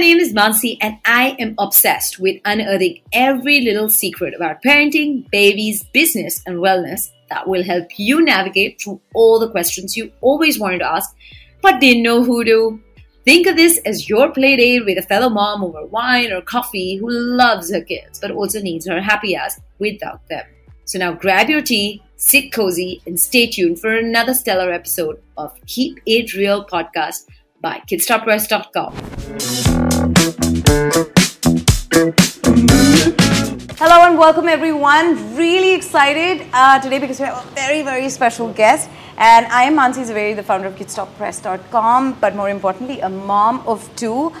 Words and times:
name 0.00 0.18
is 0.18 0.32
Mansi, 0.32 0.78
and 0.80 0.98
I 1.04 1.36
am 1.38 1.54
obsessed 1.58 2.18
with 2.18 2.40
unearthing 2.44 3.00
every 3.12 3.60
little 3.60 3.88
secret 3.88 4.34
about 4.34 4.62
parenting, 4.62 5.30
babies, 5.30 5.84
business, 5.92 6.42
and 6.46 6.56
wellness 6.56 7.10
that 7.28 7.46
will 7.46 7.62
help 7.62 7.86
you 7.96 8.24
navigate 8.24 8.80
through 8.80 9.00
all 9.14 9.38
the 9.38 9.50
questions 9.50 9.96
you 9.96 10.10
always 10.20 10.58
wanted 10.58 10.78
to 10.78 10.90
ask 10.90 11.14
but 11.62 11.80
didn't 11.80 12.02
know 12.02 12.24
who 12.24 12.44
to. 12.44 12.80
Think 13.24 13.46
of 13.46 13.56
this 13.56 13.78
as 13.84 14.08
your 14.08 14.32
play 14.32 14.56
date 14.56 14.86
with 14.86 14.98
a 14.98 15.02
fellow 15.02 15.28
mom 15.28 15.62
over 15.62 15.84
wine 15.86 16.32
or 16.32 16.40
coffee 16.40 16.96
who 16.96 17.10
loves 17.10 17.72
her 17.72 17.82
kids 17.82 18.18
but 18.18 18.30
also 18.30 18.60
needs 18.60 18.88
her 18.88 19.00
happy 19.00 19.36
ass 19.36 19.60
without 19.78 20.26
them. 20.28 20.44
So 20.86 20.98
now 20.98 21.12
grab 21.12 21.50
your 21.50 21.62
tea, 21.62 22.02
sit 22.16 22.52
cozy, 22.52 23.02
and 23.06 23.20
stay 23.20 23.46
tuned 23.46 23.78
for 23.78 23.94
another 23.94 24.34
stellar 24.34 24.72
episode 24.72 25.22
of 25.36 25.54
Keep 25.66 26.00
It 26.06 26.34
Real 26.34 26.64
podcast 26.64 27.26
by 27.60 27.82
KidsStopPress.com. 27.86 29.89
Hello 33.78 34.04
and 34.04 34.18
welcome 34.18 34.48
everyone. 34.48 35.36
Really 35.36 35.74
excited 35.74 36.46
uh, 36.52 36.78
today 36.80 36.98
because 36.98 37.18
we 37.18 37.26
have 37.26 37.46
a 37.46 37.50
very, 37.52 37.82
very 37.82 38.08
special 38.10 38.52
guest. 38.52 38.90
And 39.16 39.46
I 39.46 39.62
am 39.64 39.76
Mansi 39.76 40.04
Zaveri, 40.04 40.36
the 40.36 40.42
founder 40.42 40.68
of 40.68 40.76
KidsStopPress.com, 40.76 42.18
but 42.20 42.36
more 42.36 42.50
importantly, 42.50 43.00
a 43.00 43.08
mom 43.08 43.66
of 43.66 43.88
two 43.96 44.32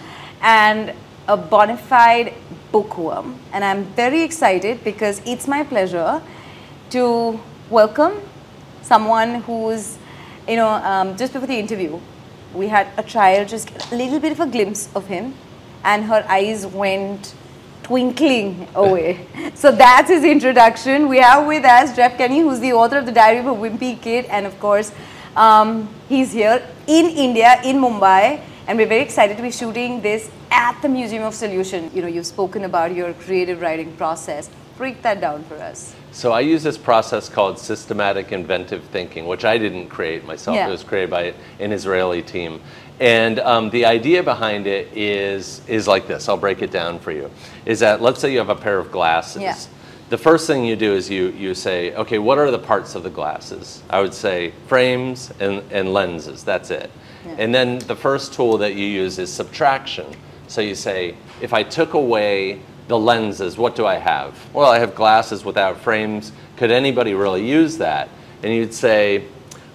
and 0.42 0.92
a 1.26 1.36
bona 1.36 1.76
fide 1.76 2.34
bookworm. 2.70 3.38
And 3.52 3.64
I'm 3.64 3.84
very 3.84 4.22
excited 4.22 4.84
because 4.84 5.22
it's 5.24 5.48
my 5.48 5.64
pleasure 5.64 6.20
to 6.90 7.40
welcome 7.70 8.20
someone 8.82 9.36
who's, 9.42 9.96
you 10.48 10.56
know, 10.56 10.68
um, 10.68 11.16
just 11.16 11.32
before 11.32 11.46
the 11.46 11.58
interview, 11.58 11.98
we 12.54 12.68
had 12.68 12.88
a 12.96 13.02
child 13.02 13.48
just 13.48 13.70
a 13.92 13.96
little 13.96 14.18
bit 14.18 14.32
of 14.32 14.40
a 14.40 14.46
glimpse 14.46 14.88
of 14.94 15.06
him, 15.06 15.34
and 15.84 16.04
her 16.04 16.24
eyes 16.28 16.66
went 16.66 17.34
twinkling 17.82 18.68
away. 18.74 19.26
so 19.54 19.72
that's 19.72 20.08
his 20.08 20.24
introduction. 20.24 21.08
We 21.08 21.18
have 21.18 21.46
with 21.46 21.64
us 21.64 21.94
Jeff 21.96 22.16
Kinney, 22.16 22.40
who's 22.40 22.60
the 22.60 22.72
author 22.72 22.98
of 22.98 23.06
The 23.06 23.12
Diary 23.12 23.38
of 23.38 23.46
a 23.46 23.54
Wimpy 23.54 24.00
Kid, 24.00 24.26
and 24.26 24.46
of 24.46 24.58
course, 24.60 24.92
um, 25.36 25.88
he's 26.08 26.32
here 26.32 26.66
in 26.86 27.06
India, 27.06 27.60
in 27.64 27.76
Mumbai, 27.76 28.40
and 28.66 28.78
we're 28.78 28.86
very 28.86 29.02
excited 29.02 29.36
to 29.36 29.42
be 29.42 29.50
shooting 29.50 30.00
this 30.00 30.30
at 30.50 30.80
the 30.82 30.88
Museum 30.88 31.24
of 31.24 31.34
Solution. 31.34 31.90
You 31.94 32.02
know, 32.02 32.08
you've 32.08 32.26
spoken 32.26 32.64
about 32.64 32.94
your 32.94 33.12
creative 33.14 33.60
writing 33.60 33.92
process. 33.96 34.50
Break 34.76 35.02
that 35.02 35.20
down 35.20 35.44
for 35.44 35.56
us. 35.56 35.94
So 36.12 36.32
I 36.32 36.40
use 36.40 36.62
this 36.62 36.78
process 36.78 37.28
called 37.28 37.58
systematic 37.58 38.32
inventive 38.32 38.82
thinking, 38.84 39.26
which 39.26 39.44
I 39.44 39.58
didn't 39.58 39.88
create 39.88 40.24
myself. 40.24 40.56
Yeah. 40.56 40.68
It 40.68 40.70
was 40.70 40.82
created 40.82 41.10
by 41.10 41.34
an 41.58 41.72
Israeli 41.72 42.22
team. 42.22 42.60
And 43.00 43.38
um, 43.40 43.70
the 43.70 43.86
idea 43.86 44.22
behind 44.22 44.66
it 44.66 44.94
is, 44.94 45.62
is 45.66 45.88
like 45.88 46.06
this. 46.06 46.28
I'll 46.28 46.36
break 46.36 46.60
it 46.60 46.70
down 46.70 46.98
for 46.98 47.12
you. 47.12 47.30
Is 47.64 47.80
that 47.80 48.02
let's 48.02 48.20
say 48.20 48.30
you 48.30 48.38
have 48.38 48.50
a 48.50 48.54
pair 48.54 48.78
of 48.78 48.92
glasses. 48.92 49.42
Yeah. 49.42 49.58
The 50.10 50.18
first 50.18 50.46
thing 50.46 50.64
you 50.64 50.76
do 50.76 50.92
is 50.92 51.08
you, 51.08 51.28
you 51.28 51.54
say, 51.54 51.94
okay, 51.94 52.18
what 52.18 52.36
are 52.36 52.50
the 52.50 52.58
parts 52.58 52.94
of 52.96 53.02
the 53.02 53.10
glasses? 53.10 53.82
I 53.88 54.00
would 54.00 54.12
say 54.12 54.52
frames 54.66 55.32
and, 55.40 55.62
and 55.72 55.94
lenses. 55.94 56.44
That's 56.44 56.70
it. 56.70 56.90
Yeah. 57.24 57.36
And 57.38 57.54
then 57.54 57.78
the 57.78 57.96
first 57.96 58.34
tool 58.34 58.58
that 58.58 58.74
you 58.74 58.84
use 58.84 59.18
is 59.18 59.32
subtraction. 59.32 60.06
So 60.48 60.60
you 60.60 60.74
say, 60.74 61.14
if 61.40 61.54
I 61.54 61.62
took 61.62 61.94
away 61.94 62.60
the 62.88 62.98
lenses, 62.98 63.56
what 63.56 63.76
do 63.76 63.86
I 63.86 63.94
have? 63.94 64.36
Well, 64.52 64.68
I 64.68 64.80
have 64.80 64.96
glasses 64.96 65.44
without 65.44 65.78
frames. 65.78 66.32
Could 66.56 66.72
anybody 66.72 67.14
really 67.14 67.48
use 67.48 67.78
that? 67.78 68.08
And 68.42 68.52
you'd 68.52 68.74
say, 68.74 69.26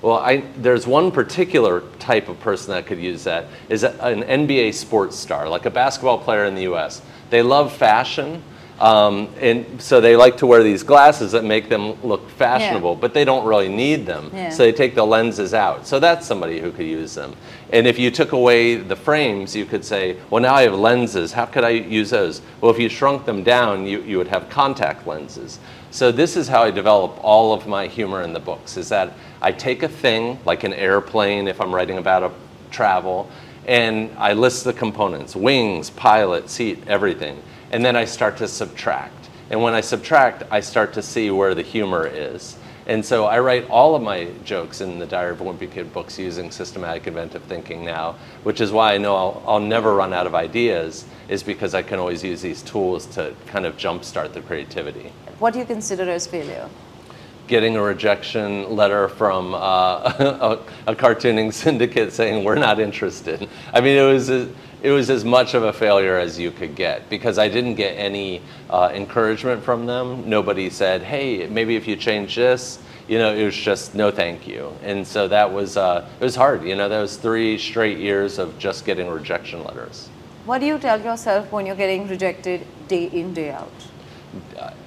well, 0.05 0.19
I, 0.19 0.43
there's 0.57 0.85
one 0.85 1.11
particular 1.11 1.81
type 1.97 2.29
of 2.29 2.39
person 2.39 2.73
that 2.73 2.85
could 2.85 2.99
use 2.99 3.23
that 3.23 3.47
is 3.69 3.83
an 3.83 4.21
NBA 4.21 4.75
sports 4.75 5.17
star, 5.17 5.49
like 5.49 5.65
a 5.65 5.71
basketball 5.71 6.19
player 6.19 6.45
in 6.45 6.53
the 6.53 6.61
U.S. 6.61 7.01
They 7.31 7.41
love 7.41 7.75
fashion, 7.75 8.43
um, 8.79 9.33
and 9.39 9.81
so 9.81 9.99
they 10.01 10.15
like 10.15 10.37
to 10.37 10.45
wear 10.45 10.61
these 10.61 10.83
glasses 10.83 11.31
that 11.31 11.43
make 11.43 11.69
them 11.69 11.99
look 12.03 12.29
fashionable, 12.29 12.97
but 12.97 13.15
they 13.15 13.25
don't 13.25 13.47
really 13.47 13.67
need 13.67 14.05
them. 14.05 14.29
Yeah. 14.31 14.49
So 14.49 14.61
they 14.61 14.73
take 14.73 14.93
the 14.93 15.03
lenses 15.03 15.55
out. 15.55 15.87
So 15.87 15.99
that's 15.99 16.27
somebody 16.27 16.59
who 16.59 16.71
could 16.71 16.85
use 16.85 17.15
them. 17.15 17.35
And 17.73 17.87
if 17.87 17.97
you 17.97 18.11
took 18.11 18.33
away 18.33 18.75
the 18.75 18.95
frames, 18.95 19.55
you 19.55 19.65
could 19.65 19.83
say, 19.83 20.17
well, 20.29 20.39
now 20.39 20.53
I 20.53 20.63
have 20.63 20.75
lenses. 20.75 21.31
How 21.31 21.47
could 21.47 21.63
I 21.63 21.69
use 21.69 22.11
those? 22.11 22.43
Well, 22.61 22.69
if 22.69 22.77
you 22.77 22.89
shrunk 22.89 23.25
them 23.25 23.43
down, 23.43 23.87
you, 23.87 24.03
you 24.03 24.19
would 24.19 24.27
have 24.27 24.49
contact 24.49 25.07
lenses. 25.07 25.57
So 25.95 26.11
this 26.11 26.35
is 26.35 26.49
how 26.49 26.61
I 26.61 26.71
develop 26.71 27.23
all 27.23 27.53
of 27.53 27.67
my 27.67 27.87
humor 27.87 28.21
in 28.21 28.33
the 28.33 28.39
books, 28.41 28.75
is 28.75 28.89
that 28.89 29.13
I 29.41 29.53
take 29.53 29.81
a 29.81 29.87
thing, 29.87 30.37
like 30.43 30.65
an 30.65 30.73
airplane, 30.73 31.47
if 31.47 31.61
I'm 31.61 31.73
writing 31.73 31.99
about 31.99 32.21
a 32.21 32.31
travel, 32.69 33.29
and 33.65 34.11
I 34.17 34.33
list 34.33 34.65
the 34.65 34.73
components, 34.73 35.37
wings, 35.37 35.89
pilot, 35.89 36.49
seat, 36.49 36.83
everything. 36.87 37.41
And 37.71 37.85
then 37.85 37.95
I 37.95 38.03
start 38.03 38.35
to 38.39 38.47
subtract. 38.49 39.29
And 39.49 39.61
when 39.61 39.73
I 39.73 39.79
subtract, 39.79 40.43
I 40.51 40.59
start 40.59 40.91
to 40.95 41.01
see 41.01 41.31
where 41.31 41.55
the 41.55 41.61
humor 41.61 42.05
is. 42.05 42.57
And 42.87 43.03
so 43.05 43.23
I 43.23 43.39
write 43.39 43.69
all 43.69 43.95
of 43.95 44.01
my 44.01 44.27
jokes 44.43 44.81
in 44.81 44.99
the 44.99 45.05
Diary 45.05 45.31
of 45.31 45.39
a 45.39 45.45
Wimpy 45.45 45.71
Kid 45.71 45.93
books 45.93 46.19
using 46.19 46.51
systematic 46.51 47.07
inventive 47.07 47.43
thinking 47.43 47.85
now, 47.85 48.17
which 48.43 48.59
is 48.59 48.73
why 48.73 48.95
I 48.95 48.97
know 48.97 49.15
I'll, 49.15 49.43
I'll 49.47 49.59
never 49.61 49.95
run 49.95 50.11
out 50.11 50.27
of 50.27 50.35
ideas, 50.35 51.05
is 51.29 51.41
because 51.41 51.73
I 51.73 51.83
can 51.83 51.99
always 51.99 52.21
use 52.21 52.41
these 52.41 52.61
tools 52.63 53.05
to 53.15 53.33
kind 53.47 53.65
of 53.65 53.77
jumpstart 53.77 54.33
the 54.33 54.41
creativity. 54.41 55.13
What 55.39 55.51
do 55.51 55.59
you 55.59 55.65
consider 55.65 56.09
as 56.09 56.25
failure? 56.25 56.69
Getting 57.47 57.75
a 57.75 57.81
rejection 57.81 58.73
letter 58.73 59.09
from 59.09 59.53
uh, 59.53 59.57
a, 59.57 60.59
a 60.87 60.95
cartooning 60.95 61.53
syndicate 61.53 62.13
saying 62.13 62.45
we're 62.45 62.55
not 62.55 62.79
interested. 62.79 63.49
I 63.73 63.81
mean, 63.81 63.97
it 63.97 64.09
was 64.09 64.29
a, 64.29 64.49
it 64.81 64.91
was 64.91 65.09
as 65.09 65.25
much 65.25 65.53
of 65.53 65.63
a 65.63 65.73
failure 65.73 66.17
as 66.17 66.39
you 66.39 66.51
could 66.51 66.73
get 66.73 67.09
because 67.09 67.37
I 67.37 67.49
didn't 67.49 67.75
get 67.75 67.91
any 67.97 68.41
uh, 68.69 68.91
encouragement 68.93 69.61
from 69.61 69.85
them. 69.85 70.27
Nobody 70.29 70.69
said, 70.69 71.03
"Hey, 71.03 71.47
maybe 71.47 71.75
if 71.75 71.85
you 71.85 71.97
change 71.97 72.35
this." 72.35 72.79
You 73.09 73.19
know, 73.19 73.35
it 73.35 73.43
was 73.43 73.55
just 73.55 73.93
no, 73.93 74.11
thank 74.11 74.47
you. 74.47 74.73
And 74.83 75.05
so 75.05 75.27
that 75.27 75.51
was 75.51 75.75
uh, 75.75 76.07
it 76.19 76.23
was 76.23 76.35
hard. 76.35 76.63
You 76.63 76.75
know, 76.75 76.87
that 76.87 77.01
was 77.01 77.17
three 77.17 77.57
straight 77.57 77.97
years 77.97 78.39
of 78.39 78.57
just 78.57 78.85
getting 78.85 79.09
rejection 79.09 79.63
letters. 79.65 80.09
What 80.45 80.59
do 80.59 80.65
you 80.65 80.79
tell 80.79 81.01
yourself 81.01 81.51
when 81.51 81.65
you're 81.65 81.75
getting 81.75 82.07
rejected 82.07 82.65
day 82.87 83.05
in, 83.07 83.33
day 83.33 83.51
out? 83.51 83.73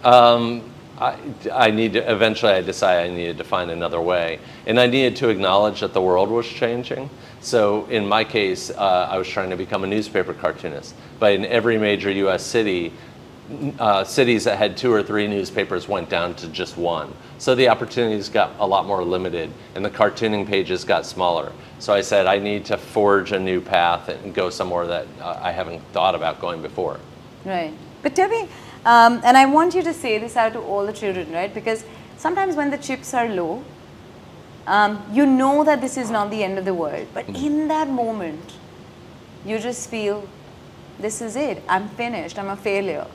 Um, 0.05 0.63
I, 0.99 1.17
I 1.53 1.71
need 1.71 1.93
to, 1.93 2.11
eventually 2.11 2.53
I 2.53 2.61
decided 2.61 3.13
I 3.13 3.15
needed 3.15 3.39
to 3.39 3.45
find 3.45 3.71
another 3.71 4.01
way. 4.01 4.41
And 4.67 4.81
I 4.81 4.87
needed 4.87 5.17
to 5.17 5.29
acknowledge 5.29 5.81
that 5.81 5.93
the 5.93 6.03
world 6.03 6.29
was 6.29 6.47
changing. 6.47 7.09
So 7.41 7.87
in 7.87 8.07
my 8.07 8.25
case, 8.25 8.71
uh, 8.71 9.09
I 9.11 9.17
was 9.17 9.29
trying 9.29 9.51
to 9.51 9.57
become 9.57 9.85
a 9.85 9.87
newspaper 9.87 10.35
cartoonist. 10.35 10.95
But 11.21 11.35
in 11.35 11.45
every 11.47 11.79
major 11.79 12.11
US 12.11 12.45
city, 12.45 12.93
uh, 13.79 14.03
cities 14.05 14.45
that 14.45 14.59
had 14.59 14.77
two 14.77 14.93
or 14.93 15.03
three 15.03 15.27
newspapers 15.29 15.89
went 15.89 16.11
down 16.11 16.35
to 16.35 16.49
just 16.49 16.77
one. 16.77 17.15
So 17.39 17.55
the 17.55 17.69
opportunities 17.69 18.29
got 18.29 18.53
a 18.59 18.67
lot 18.67 18.85
more 18.85 19.05
limited 19.05 19.51
and 19.77 19.85
the 19.85 19.91
cartooning 19.91 20.47
pages 20.47 20.85
got 20.85 21.07
smaller. 21.07 21.53
So 21.79 21.95
I 21.95 22.01
said 22.01 22.27
I 22.27 22.39
need 22.39 22.65
to 22.67 22.77
forge 22.77 23.31
a 23.31 23.39
new 23.39 23.61
path 23.61 24.09
and 24.09 24.35
go 24.35 24.51
somewhere 24.51 24.87
that 24.89 25.07
uh, 25.21 25.39
I 25.41 25.53
haven't 25.53 25.81
thought 25.93 26.17
about 26.17 26.41
going 26.41 26.61
before. 26.61 26.99
Right. 27.45 27.73
But 28.03 28.19
me, 28.19 28.49
um, 28.89 29.21
and 29.23 29.37
I 29.37 29.45
want 29.47 29.75
you 29.75 29.83
to 29.83 29.93
say 29.93 30.19
this 30.19 30.35
out 30.37 30.55
to 30.55 30.61
all 30.61 30.87
the 30.87 30.93
children, 30.93 31.31
right? 31.31 31.53
Because 31.53 31.85
sometimes 32.17 32.57
when 32.57 32.71
the 32.71 32.79
chips 32.79 33.13
are 33.13 33.29
low, 33.29 33.63
um, 34.67 35.03
you 35.13 35.27
know 35.27 35.65
that 35.65 35.81
this 35.81 35.97
is 35.97 36.11
not 36.11 36.31
the 36.31 36.43
end 36.43 36.59
of 36.59 36.65
the 36.65 36.75
world. 36.75 37.07
But 37.13 37.29
in 37.29 37.69
that 37.69 37.89
moment, 37.89 38.55
you 39.45 39.59
just 39.59 39.91
feel, 39.91 40.27
this 40.99 41.21
is 41.21 41.37
it. 41.37 41.63
I'm 41.69 41.89
finished. 41.91 42.39
I'm 42.39 42.49
a 42.49 42.57
failure. 42.57 43.07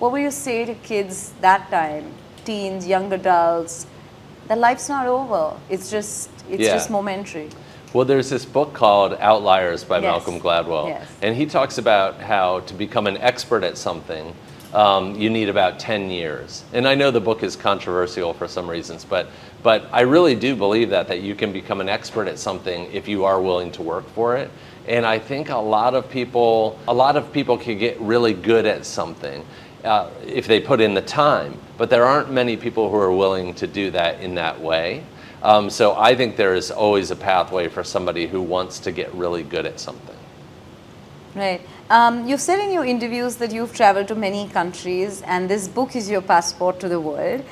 What 0.00 0.12
will 0.12 0.18
you 0.18 0.30
say 0.32 0.64
to 0.64 0.74
kids 0.74 1.32
that 1.40 1.70
time, 1.70 2.12
teens, 2.44 2.86
young 2.86 3.12
adults, 3.12 3.86
that 4.48 4.58
life's 4.58 4.88
not 4.88 5.06
over. 5.06 5.56
It's 5.70 5.88
just, 5.90 6.30
it's 6.50 6.62
Yeah. 6.64 6.74
just 6.74 6.90
momentary. 6.90 7.48
Well, 7.92 8.04
there's 8.04 8.28
this 8.28 8.44
book 8.44 8.74
called 8.74 9.16
Outliers 9.20 9.84
by 9.84 9.96
Yes. 9.98 10.02
Malcolm 10.02 10.40
Gladwell. 10.40 10.88
Yes. 10.88 11.06
And 11.22 11.36
he 11.36 11.46
talks 11.46 11.78
about 11.78 12.20
how 12.20 12.60
to 12.60 12.74
become 12.74 13.06
an 13.06 13.16
expert 13.18 13.62
at 13.64 13.78
something, 13.78 14.34
um, 14.72 15.14
you 15.14 15.30
need 15.30 15.48
about 15.48 15.78
10 15.78 16.10
years. 16.10 16.64
And 16.72 16.88
I 16.88 16.94
know 16.94 17.10
the 17.10 17.20
book 17.20 17.42
is 17.42 17.56
controversial 17.56 18.32
for 18.32 18.48
some 18.48 18.68
reasons, 18.68 19.04
but, 19.04 19.28
but 19.62 19.86
I 19.92 20.02
really 20.02 20.34
do 20.34 20.56
believe 20.56 20.90
that, 20.90 21.08
that 21.08 21.20
you 21.20 21.34
can 21.34 21.52
become 21.52 21.80
an 21.80 21.88
expert 21.88 22.28
at 22.28 22.38
something 22.38 22.90
if 22.92 23.08
you 23.08 23.24
are 23.24 23.40
willing 23.40 23.70
to 23.72 23.82
work 23.82 24.08
for 24.10 24.36
it. 24.36 24.50
And 24.88 25.06
I 25.06 25.18
think 25.18 25.50
a 25.50 25.56
lot 25.56 25.94
of 25.94 26.10
people, 26.10 26.78
a 26.88 26.94
lot 26.94 27.16
of 27.16 27.32
people 27.32 27.58
can 27.58 27.78
get 27.78 28.00
really 28.00 28.32
good 28.32 28.66
at 28.66 28.84
something 28.84 29.44
uh, 29.84 30.10
if 30.26 30.46
they 30.46 30.60
put 30.60 30.80
in 30.80 30.94
the 30.94 31.02
time. 31.02 31.56
But 31.76 31.90
there 31.90 32.04
aren't 32.04 32.30
many 32.30 32.56
people 32.56 32.90
who 32.90 32.96
are 32.96 33.12
willing 33.12 33.54
to 33.54 33.66
do 33.66 33.90
that 33.92 34.20
in 34.20 34.34
that 34.36 34.60
way. 34.60 35.04
Um, 35.42 35.70
so 35.70 35.96
I 35.96 36.14
think 36.14 36.36
there 36.36 36.54
is 36.54 36.70
always 36.70 37.10
a 37.10 37.16
pathway 37.16 37.68
for 37.68 37.82
somebody 37.82 38.26
who 38.26 38.40
wants 38.40 38.78
to 38.80 38.92
get 38.92 39.12
really 39.14 39.42
good 39.42 39.66
at 39.66 39.80
something. 39.80 40.16
Right. 41.34 41.60
Um, 41.92 42.26
you've 42.26 42.40
said 42.40 42.58
in 42.58 42.72
your 42.72 42.86
interviews 42.86 43.36
that 43.36 43.52
you've 43.52 43.74
traveled 43.74 44.08
to 44.08 44.14
many 44.14 44.48
countries 44.48 45.20
and 45.26 45.50
this 45.50 45.68
book 45.68 45.94
is 45.94 46.08
your 46.08 46.22
passport 46.22 46.80
to 46.80 46.88
the 46.88 46.98
world. 46.98 47.44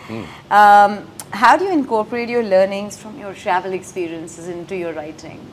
Um, 0.51 1.07
how 1.31 1.59
do 1.59 1.67
you 1.67 1.73
incorporate 1.73 2.31
your 2.31 2.43
learnings 2.43 2.97
from 2.97 3.19
your 3.19 3.35
travel 3.35 3.75
experiences 3.75 4.49
into 4.49 4.75
your 4.75 4.95
writing? 4.95 5.47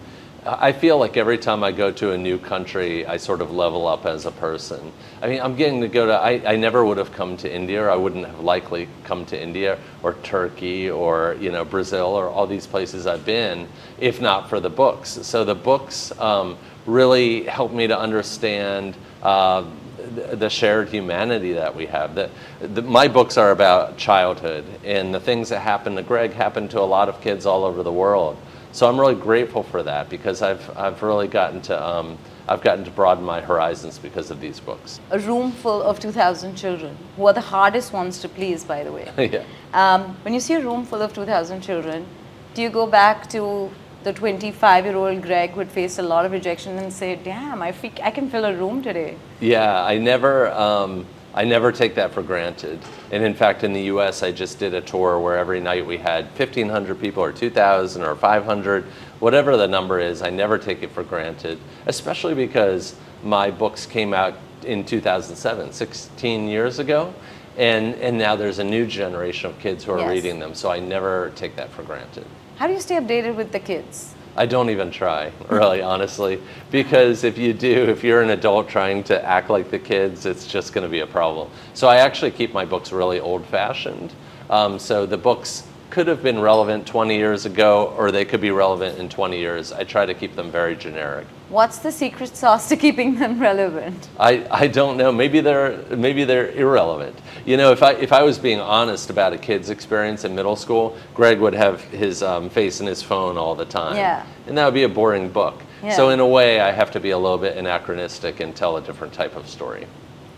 I 0.46 0.72
feel 0.72 0.98
like 0.98 1.18
every 1.18 1.38
time 1.38 1.64
I 1.64 1.72
go 1.72 1.92
to 1.92 2.12
a 2.12 2.18
new 2.18 2.38
country, 2.38 3.06
I 3.06 3.18
sort 3.18 3.42
of 3.42 3.52
level 3.52 3.86
up 3.86 4.06
as 4.06 4.26
a 4.26 4.32
person. 4.32 4.94
I 5.22 5.28
mean, 5.28 5.42
I'm 5.42 5.56
getting 5.56 5.82
to 5.82 5.88
go 5.88 6.06
to, 6.06 6.14
I, 6.14 6.54
I 6.54 6.56
never 6.56 6.86
would 6.86 6.98
have 6.98 7.12
come 7.12 7.36
to 7.38 7.54
India, 7.54 7.84
or 7.84 7.90
I 7.90 7.96
wouldn't 7.96 8.26
have 8.26 8.40
likely 8.40 8.88
come 9.04 9.26
to 9.26 9.42
India, 9.42 9.78
or 10.04 10.14
Turkey, 10.14 10.90
or, 10.90 11.36
you 11.40 11.52
know, 11.52 11.66
Brazil, 11.66 12.08
or 12.08 12.30
all 12.30 12.48
these 12.48 12.66
places 12.66 13.08
I've 13.08 13.26
been, 13.26 13.68
if 14.00 14.22
not 14.22 14.50
for 14.50 14.60
the 14.60 14.70
books. 14.70 15.10
So 15.24 15.44
the 15.44 15.56
books 15.56 16.18
um, 16.20 16.58
really 16.86 17.44
help 17.44 17.74
me 17.74 17.88
to 17.88 18.00
understand 18.00 18.96
uh, 19.24 19.66
the, 19.98 20.36
the 20.38 20.50
shared 20.50 20.88
humanity 20.88 21.54
that 21.54 21.76
we 21.76 21.88
have. 21.88 22.16
The, 22.16 22.30
the, 22.62 22.84
my 22.84 23.10
books 23.10 23.38
are 23.38 23.52
about 23.52 23.98
childhood, 23.98 24.64
and 24.86 25.14
the 25.14 25.20
things 25.20 25.50
that 25.50 25.60
happened 25.60 25.98
to 25.98 26.04
Greg 26.04 26.32
happened 26.32 26.72
to 26.72 26.80
a 26.80 26.88
lot 26.88 27.10
of 27.10 27.20
kids 27.20 27.46
all 27.46 27.66
over 27.66 27.84
the 27.84 27.92
world. 27.92 28.38
So 28.78 28.88
I'm 28.88 29.00
really 29.00 29.16
grateful 29.16 29.64
for 29.64 29.82
that 29.82 30.08
because 30.08 30.44
I've, 30.44 30.78
I've 30.78 31.02
really 31.02 31.28
gotten 31.28 31.62
to, 31.62 31.84
um, 31.84 32.16
I've 32.48 32.62
gotten 32.62 32.86
to 32.86 32.92
broaden 32.92 33.24
my 33.24 33.42
horizons 33.42 33.98
because 33.98 34.30
of 34.30 34.40
these 34.40 34.60
books. 34.60 35.00
A 35.10 35.18
room 35.18 35.52
full 35.52 35.82
of 35.82 36.00
2,000 36.00 36.56
children, 36.56 36.96
who 37.16 37.26
are 37.26 37.34
the 37.34 37.42
hardest 37.42 37.92
ones 37.92 38.20
to 38.20 38.30
please, 38.30 38.64
by 38.64 38.84
the 38.84 38.92
way. 38.92 39.12
yeah. 39.34 39.44
Um, 39.74 40.16
when 40.22 40.36
you 40.36 40.40
see 40.40 40.54
a 40.54 40.62
room 40.62 40.86
full 40.86 41.02
of 41.02 41.12
2,000 41.12 41.60
children, 41.62 42.06
do 42.54 42.62
you 42.62 42.70
go 42.70 42.86
back 42.86 43.28
to 43.32 43.72
the 44.04 44.14
25 44.14 44.86
year 44.86 44.96
old 44.96 45.24
Greg 45.24 45.54
who 45.54 45.60
had 45.62 45.72
faced 45.72 45.98
a 45.98 46.04
lot 46.04 46.24
of 46.26 46.32
rejection 46.32 46.78
and 46.78 46.94
say, 46.94 47.16
damn, 47.16 47.64
I, 47.64 47.74
I 48.04 48.12
can 48.12 48.30
fill 48.30 48.46
a 48.46 48.56
room 48.56 48.84
today? 48.84 49.18
Yeah, 49.40 49.84
I 49.84 49.98
never. 49.98 50.52
Um, 50.52 51.08
I 51.38 51.44
never 51.44 51.72
take 51.72 51.94
that 51.96 52.16
for 52.16 52.24
granted. 52.24 52.80
And 53.12 53.24
in 53.24 53.36
fact, 53.36 53.64
in 53.64 53.72
the 53.72 53.84
US, 53.84 54.24
I 54.24 54.32
just 54.32 54.58
did 54.58 54.74
a 54.74 54.82
tour 54.82 55.20
where 55.20 55.38
every 55.38 55.60
night 55.60 55.86
we 55.86 55.98
had 55.98 56.26
1,500 56.36 57.00
people, 57.00 57.24
or 57.24 57.32
2,000, 57.32 58.02
or 58.02 58.16
500, 58.16 58.84
whatever 59.20 59.56
the 59.56 59.68
number 59.68 60.00
is. 60.00 60.24
I 60.24 60.32
never 60.32 60.58
take 60.58 60.82
it 60.82 60.90
for 60.90 61.04
granted, 61.04 61.60
especially 61.86 62.34
because 62.34 62.96
my 63.24 63.52
books 63.52 63.86
came 63.86 64.16
out 64.16 64.34
in 64.64 64.84
2007, 64.84 65.74
16 65.74 66.48
years 66.48 66.80
ago. 66.80 67.14
And, 67.56 67.94
and 67.96 68.18
now 68.18 68.36
there's 68.36 68.58
a 68.58 68.64
new 68.64 68.88
generation 68.88 69.52
of 69.52 69.60
kids 69.60 69.84
who 69.84 69.92
are 69.92 70.00
Yes. 70.00 70.10
reading 70.10 70.40
them, 70.40 70.56
so 70.56 70.72
I 70.72 70.80
never 70.80 71.32
take 71.36 71.56
that 71.58 71.70
for 71.70 71.84
granted. 71.84 72.26
How 72.56 72.66
do 72.66 72.74
you 72.74 72.80
stay 72.80 72.96
updated 72.96 73.36
with 73.36 73.52
the 73.52 73.60
kids? 73.60 74.16
I 74.38 74.46
don't 74.46 74.70
even 74.70 74.92
try, 74.92 75.32
really, 75.50 75.82
honestly, 75.82 76.40
because 76.70 77.24
if 77.24 77.38
you 77.40 77.54
do, 77.54 77.90
if 77.90 78.04
you're 78.04 78.22
an 78.22 78.30
adult 78.30 78.70
trying 78.70 79.04
to 79.06 79.26
act 79.26 79.50
like 79.50 79.72
the 79.72 79.80
kids, 79.80 80.28
it's 80.28 80.46
just 80.46 80.74
going 80.74 80.84
to 80.84 80.90
be 80.90 81.00
a 81.00 81.08
problem. 81.08 81.50
So 81.74 81.88
I 81.88 81.98
actually 81.98 82.32
keep 82.32 82.54
my 82.54 82.64
books 82.64 82.92
really 82.92 83.20
old 83.20 83.46
fashioned. 83.48 84.14
Um, 84.50 84.78
so 84.78 85.06
the 85.08 85.18
books 85.18 85.64
could 85.90 86.08
have 86.08 86.22
been 86.22 86.40
relevant 86.40 86.86
20 86.86 87.16
years 87.16 87.46
ago, 87.46 87.94
or 87.98 88.12
they 88.12 88.26
could 88.26 88.42
be 88.42 88.52
relevant 88.52 89.00
in 89.00 89.10
20 89.10 89.38
years. 89.38 89.72
I 89.72 89.84
try 89.84 90.06
to 90.06 90.14
keep 90.14 90.36
them 90.36 90.52
very 90.52 90.76
generic. 90.76 91.26
What's 91.50 91.78
the 91.78 91.92
secret 91.92 92.36
sauce 92.36 92.68
to 92.70 92.76
keeping 92.76 93.16
them 93.16 93.40
relevant? 93.40 94.10
I, 94.20 94.46
I 94.52 94.68
don't 94.68 94.98
know. 94.98 95.12
Maybe 95.12 95.40
they're 95.40 95.78
maybe 95.96 96.26
they're 96.26 96.52
irrelevant. 96.52 97.18
You 97.46 97.56
know, 97.56 97.72
if 97.72 97.82
I 97.82 97.94
if 97.94 98.12
I 98.12 98.24
was 98.24 98.38
being 98.38 98.60
honest 98.60 99.10
about 99.10 99.32
a 99.32 99.38
kid's 99.38 99.70
experience 99.70 100.26
in 100.26 100.36
middle 100.36 100.58
school, 100.58 100.98
Greg 101.14 101.40
would 101.40 101.54
have 101.54 101.82
his 101.86 102.22
um, 102.22 102.50
face 102.50 102.82
in 102.82 102.88
his 102.88 103.02
phone 103.02 103.38
all 103.38 103.56
the 103.56 103.66
time. 103.66 103.96
Yeah. 103.96 104.26
And 104.48 104.58
that 104.58 104.66
would 104.66 104.74
be 104.74 104.84
a 104.84 104.90
boring 104.90 105.30
book. 105.30 105.64
Yeah. 105.82 105.96
So 105.96 106.10
in 106.10 106.20
a 106.20 106.28
way, 106.28 106.60
I 106.60 106.72
have 106.72 106.92
to 106.92 107.00
be 107.00 107.12
a 107.12 107.18
little 107.18 107.38
bit 107.38 107.56
anachronistic 107.56 108.42
and 108.42 108.54
tell 108.54 108.78
a 108.78 108.82
different 108.82 109.14
type 109.14 109.36
of 109.36 109.48
story. 109.48 109.88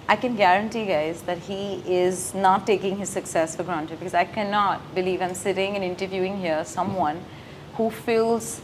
I 0.09 0.15
can 0.15 0.35
guarantee, 0.35 0.87
guys, 0.87 1.21
that 1.21 1.37
he 1.37 1.83
is 1.85 2.33
not 2.33 2.65
taking 2.65 2.97
his 2.97 3.09
success 3.09 3.55
for 3.55 3.61
granted 3.63 3.99
because 3.99 4.15
I 4.15 4.25
cannot 4.25 4.95
believe 4.95 5.21
I'm 5.21 5.35
sitting 5.35 5.75
and 5.75 5.83
interviewing 5.83 6.39
here 6.39 6.65
someone 6.65 7.21
who 7.75 7.91
fills 7.91 8.59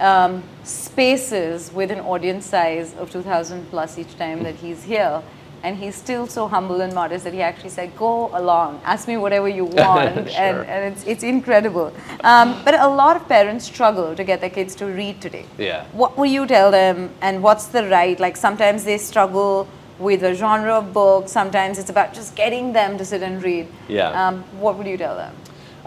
um, 0.00 0.42
spaces 0.64 1.72
with 1.72 1.92
an 1.92 2.00
audience 2.00 2.46
size 2.46 2.96
of 2.96 3.12
2,000 3.12 3.70
plus 3.70 3.96
each 3.96 4.18
time 4.18 4.42
that 4.42 4.56
he's 4.56 4.82
here. 4.82 5.22
And 5.62 5.76
he's 5.76 5.94
still 5.94 6.26
so 6.26 6.48
humble 6.48 6.80
and 6.80 6.92
modest 6.92 7.22
that 7.24 7.32
he 7.32 7.42
actually 7.42 7.70
said, 7.70 7.96
Go 7.96 8.30
along, 8.36 8.80
ask 8.84 9.06
me 9.06 9.16
whatever 9.16 9.48
you 9.48 9.64
want. 9.82 10.30
Sure. 10.30 10.40
and, 10.40 10.68
and 10.68 10.92
it's, 10.92 11.06
it's 11.06 11.22
incredible. 11.22 11.92
Um, 12.24 12.60
but 12.64 12.74
a 12.74 12.88
lot 12.88 13.14
of 13.14 13.28
parents 13.28 13.66
struggle 13.66 14.16
to 14.16 14.24
get 14.24 14.40
their 14.40 14.50
kids 14.50 14.74
to 14.76 14.86
read 14.86 15.20
today. 15.20 15.46
Yeah. 15.58 15.86
What 15.92 16.18
will 16.18 16.26
you 16.26 16.44
tell 16.44 16.72
them, 16.72 17.10
and 17.20 17.40
what's 17.40 17.66
the 17.66 17.88
right? 17.88 18.18
Like 18.18 18.36
sometimes 18.36 18.82
they 18.82 18.98
struggle 18.98 19.68
with 19.98 20.22
a 20.22 20.34
genre 20.34 20.74
of 20.74 20.92
book. 20.92 21.28
Sometimes 21.28 21.78
it's 21.78 21.90
about 21.90 22.14
just 22.14 22.34
getting 22.36 22.72
them 22.72 22.98
to 22.98 23.04
sit 23.04 23.22
and 23.22 23.42
read. 23.42 23.66
Yeah. 23.88 24.28
Um, 24.28 24.42
what 24.60 24.76
would 24.76 24.86
you 24.86 24.98
tell 24.98 25.16
them? 25.16 25.34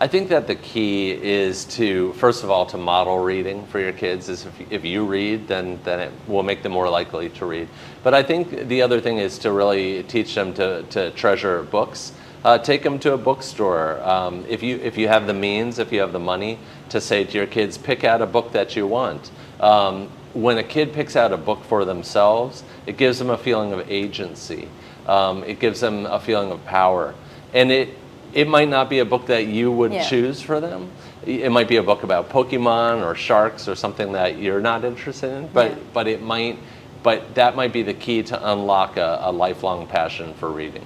I 0.02 0.08
think 0.08 0.30
that 0.30 0.48
the 0.48 0.56
key 0.56 1.12
is 1.12 1.66
to, 1.76 2.14
first 2.14 2.46
of 2.46 2.50
all, 2.50 2.66
to 2.68 2.78
model 2.78 3.20
reading 3.20 3.66
for 3.66 3.80
your 3.80 3.92
kids. 3.92 4.30
Is 4.30 4.46
if, 4.46 4.72
if 4.72 4.86
you 4.86 5.06
read, 5.06 5.50
then 5.50 5.78
then 5.84 6.00
it 6.00 6.12
will 6.26 6.44
make 6.44 6.64
them 6.64 6.72
more 6.72 6.90
likely 6.90 7.30
to 7.32 7.46
read. 7.46 7.68
But 8.02 8.14
I 8.14 8.24
think 8.24 8.70
the 8.70 8.82
other 8.82 9.02
thing 9.02 9.18
is 9.18 9.38
to 9.40 9.52
really 9.52 10.04
teach 10.04 10.36
them 10.36 10.54
to, 10.54 10.84
to 10.84 11.12
treasure 11.12 11.64
books. 11.64 12.14
Uh, 12.46 12.58
take 12.58 12.84
them 12.84 12.98
to 13.00 13.12
a 13.12 13.18
bookstore. 13.18 14.02
Um, 14.02 14.46
if 14.48 14.64
you 14.64 14.78
if 14.78 14.98
you 14.98 15.10
have 15.10 15.28
the 15.28 15.34
means, 15.34 15.80
if 15.80 15.92
you 15.92 16.00
have 16.00 16.14
the 16.14 16.20
money, 16.20 16.60
to 16.88 17.02
say 17.02 17.26
to 17.26 17.38
your 17.38 17.48
kids, 17.48 17.78
pick 17.78 18.06
out 18.06 18.22
a 18.22 18.26
book 18.26 18.54
that 18.54 18.78
you 18.78 18.88
want. 18.88 19.32
Um, 19.60 20.10
when 20.34 20.58
a 20.58 20.64
kid 20.64 20.94
picks 20.94 21.18
out 21.18 21.34
a 21.34 21.38
book 21.38 21.62
for 21.66 21.84
themselves, 21.84 22.64
it 22.86 22.98
gives 22.98 23.20
them 23.20 23.30
a 23.30 23.38
feeling 23.38 23.72
of 23.74 23.90
agency. 23.90 24.68
Um, 25.08 25.44
it 25.44 25.60
gives 25.60 25.80
them 25.80 26.06
a 26.06 26.20
feeling 26.20 26.52
of 26.52 26.64
power, 26.66 27.14
and 27.54 27.72
it 27.72 27.90
it 28.32 28.48
might 28.48 28.70
not 28.70 28.90
be 28.92 29.00
a 29.00 29.06
book 29.06 29.26
that 29.26 29.48
you 29.48 29.72
would 29.72 29.92
Yeah. 29.92 30.04
choose 30.04 30.40
for 30.40 30.60
them. 30.60 30.88
It 31.26 31.52
might 31.52 31.68
be 31.68 31.78
a 31.78 31.84
book 31.84 32.04
about 32.04 32.30
Pokemon 32.30 33.04
or 33.04 33.16
sharks 33.16 33.68
or 33.68 33.76
something 33.76 34.12
that 34.12 34.38
you're 34.38 34.62
not 34.62 34.84
interested 34.86 35.32
in, 35.32 35.48
but 35.54 35.72
Yeah. 35.72 35.78
but 35.94 36.08
it 36.08 36.22
might 36.22 36.58
but 37.02 37.34
that 37.36 37.56
might 37.56 37.72
be 37.72 37.82
the 37.82 37.94
key 37.94 38.22
to 38.24 38.52
unlock 38.52 38.98
a, 38.98 39.20
a 39.24 39.32
lifelong 39.32 39.88
passion 39.88 40.34
for 40.34 40.50
reading. 40.52 40.86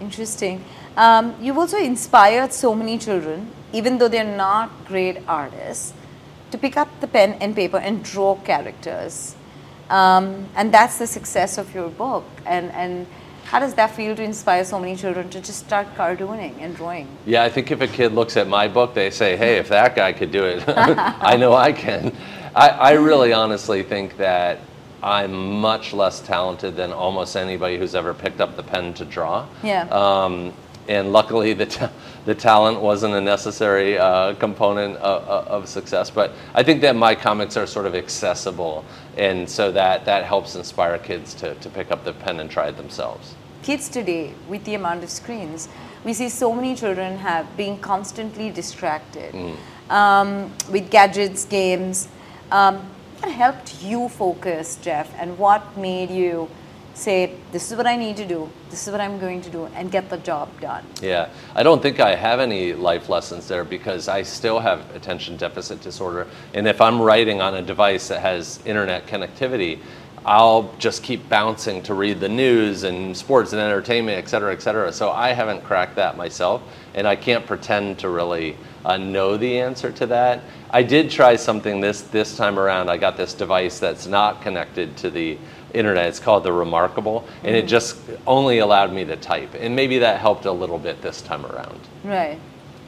Interesting. 0.00 0.62
Um, 0.96 1.34
you've 1.40 1.56
also 1.58 1.78
inspired 1.78 2.52
so 2.52 2.74
many 2.74 2.98
children, 2.98 3.50
even 3.72 3.98
though 3.98 4.08
they're 4.08 4.36
not 4.36 4.70
great 4.86 5.18
artists, 5.26 5.94
to 6.50 6.58
pick 6.58 6.76
up 6.76 6.88
the 7.00 7.06
pen 7.06 7.36
and 7.40 7.56
paper 7.56 7.78
and 7.78 8.04
draw 8.04 8.34
characters. 8.36 9.34
Um, 9.90 10.48
and 10.56 10.72
that's 10.72 10.98
the 10.98 11.06
success 11.06 11.58
of 11.58 11.74
your 11.74 11.88
book. 11.88 12.24
And, 12.46 12.70
and 12.72 13.06
how 13.44 13.58
does 13.60 13.74
that 13.74 13.94
feel 13.94 14.16
to 14.16 14.22
inspire 14.22 14.64
so 14.64 14.80
many 14.80 14.96
children 14.96 15.28
to 15.30 15.40
just 15.40 15.66
start 15.66 15.86
cartooning 15.94 16.54
and 16.60 16.74
drawing? 16.74 17.06
Yeah, 17.26 17.44
I 17.44 17.50
think 17.50 17.70
if 17.70 17.80
a 17.80 17.86
kid 17.86 18.12
looks 18.12 18.36
at 18.36 18.48
my 18.48 18.68
book, 18.68 18.94
they 18.94 19.10
say, 19.10 19.36
"Hey, 19.36 19.58
if 19.58 19.68
that 19.68 19.94
guy 19.94 20.12
could 20.12 20.32
do 20.32 20.44
it, 20.44 20.64
I 20.68 21.36
know 21.36 21.52
I 21.52 21.72
can." 21.72 22.16
I, 22.54 22.68
I 22.68 22.92
really 22.92 23.32
honestly 23.32 23.82
think 23.82 24.16
that 24.16 24.60
I'm 25.02 25.60
much 25.60 25.92
less 25.92 26.20
talented 26.20 26.76
than 26.76 26.90
almost 26.90 27.36
anybody 27.36 27.76
who's 27.76 27.94
ever 27.94 28.14
picked 28.14 28.40
up 28.40 28.56
the 28.56 28.62
pen 28.62 28.94
to 28.94 29.04
draw. 29.04 29.46
Yeah. 29.62 29.82
Um, 29.90 30.54
and 30.88 31.12
luckily, 31.12 31.54
the, 31.54 31.66
ta- 31.66 31.90
the 32.24 32.34
talent 32.34 32.80
wasn't 32.80 33.14
a 33.14 33.20
necessary 33.20 33.98
uh, 33.98 34.34
component 34.34 34.96
of, 34.96 35.22
of 35.48 35.68
success. 35.68 36.10
But 36.10 36.32
I 36.54 36.62
think 36.62 36.80
that 36.82 36.94
my 36.96 37.14
comics 37.14 37.56
are 37.56 37.66
sort 37.66 37.86
of 37.86 37.94
accessible, 37.94 38.84
and 39.16 39.48
so 39.48 39.72
that, 39.72 40.04
that 40.04 40.24
helps 40.24 40.54
inspire 40.56 40.98
kids 40.98 41.34
to, 41.34 41.54
to 41.54 41.68
pick 41.70 41.90
up 41.90 42.04
the 42.04 42.12
pen 42.12 42.40
and 42.40 42.50
try 42.50 42.68
it 42.68 42.76
themselves. 42.76 43.34
kids 43.62 43.88
today 43.88 44.34
with 44.48 44.62
the 44.64 44.74
amount 44.74 45.02
of 45.02 45.08
screens 45.10 45.68
we 46.04 46.12
see 46.12 46.28
so 46.28 46.52
many 46.52 46.74
children 46.76 47.16
have 47.16 47.46
being 47.56 47.78
constantly 47.80 48.50
distracted 48.50 49.32
um, 49.88 50.52
with 50.70 50.90
gadgets 50.90 51.46
games 51.46 52.08
um, 52.52 52.76
what 53.20 53.32
helped 53.32 53.82
you 53.82 54.08
focus 54.10 54.76
jeff 54.82 55.08
and 55.18 55.38
what 55.38 55.62
made 55.78 56.10
you 56.10 56.46
say 56.96 57.34
this 57.52 57.70
is 57.70 57.76
what 57.76 57.86
i 57.86 57.96
need 57.96 58.16
to 58.16 58.26
do 58.26 58.48
this 58.70 58.86
is 58.86 58.92
what 58.92 59.00
i'm 59.00 59.18
going 59.18 59.40
to 59.40 59.50
do 59.50 59.66
and 59.74 59.90
get 59.90 60.08
the 60.08 60.18
job 60.18 60.48
done 60.60 60.84
Yeah, 61.02 61.28
I 61.54 61.62
don't 61.62 61.82
think 61.82 62.00
I 62.00 62.14
have 62.14 62.40
any 62.40 62.72
life 62.72 63.08
lessons 63.08 63.46
there 63.48 63.64
because 63.64 64.08
I 64.08 64.22
still 64.22 64.58
have 64.60 64.80
attention 64.94 65.36
deficit 65.36 65.80
disorder. 65.82 66.26
And 66.54 66.66
if 66.66 66.80
I'm 66.80 67.00
writing 67.00 67.40
on 67.40 67.54
a 67.54 67.62
device 67.62 68.08
that 68.08 68.20
has 68.20 68.60
internet 68.64 69.06
connectivity, 69.06 69.80
I'll 70.24 70.72
just 70.78 71.02
keep 71.02 71.28
bouncing 71.28 71.82
to 71.82 71.94
read 71.94 72.18
the 72.20 72.28
news 72.28 72.84
and 72.84 73.14
sports 73.14 73.52
and 73.52 73.60
entertainment, 73.60 74.16
et 74.16 74.28
cetera, 74.28 74.52
et 74.52 74.62
cetera. 74.62 74.90
So 74.92 75.10
I 75.10 75.32
haven't 75.32 75.62
cracked 75.64 75.96
that 75.96 76.16
myself, 76.16 76.62
and 76.94 77.06
I 77.06 77.16
can't 77.16 77.44
pretend 77.46 77.98
to 77.98 78.08
really 78.08 78.56
uh, 78.84 78.96
know 78.96 79.36
the 79.36 79.60
answer 79.60 79.92
to 79.92 80.06
that. 80.06 80.40
I 80.70 80.82
did 80.82 81.10
try 81.10 81.36
something 81.36 81.80
this 81.80 82.00
this 82.02 82.36
time 82.36 82.58
around. 82.58 82.88
I 82.88 82.96
got 82.96 83.16
this 83.16 83.34
device 83.34 83.78
that's 83.78 84.06
not 84.06 84.40
connected 84.40 84.96
to 84.98 85.10
the 85.10 85.36
internet. 85.74 86.06
It's 86.06 86.20
called 86.20 86.44
the 86.44 86.52
Remarkable, 86.52 87.26
and 87.42 87.56
it 87.56 87.66
just 87.66 87.96
only 88.26 88.58
allowed 88.58 88.92
me 88.92 89.04
to 89.04 89.16
type. 89.16 89.54
And 89.58 89.74
maybe 89.76 89.98
that 89.98 90.20
helped 90.20 90.44
a 90.44 90.52
little 90.52 90.78
bit 90.78 91.02
this 91.02 91.20
time 91.22 91.44
around. 91.46 91.80
right 92.04 92.38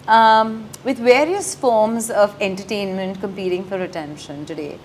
um, 0.09 0.69
with 0.85 0.99
various 0.99 1.55
forms 1.55 2.11
of 2.11 2.41
entertainment 2.41 3.21
competing 3.21 3.65
for 3.65 3.83
attention 3.83 4.47
today 4.47 4.79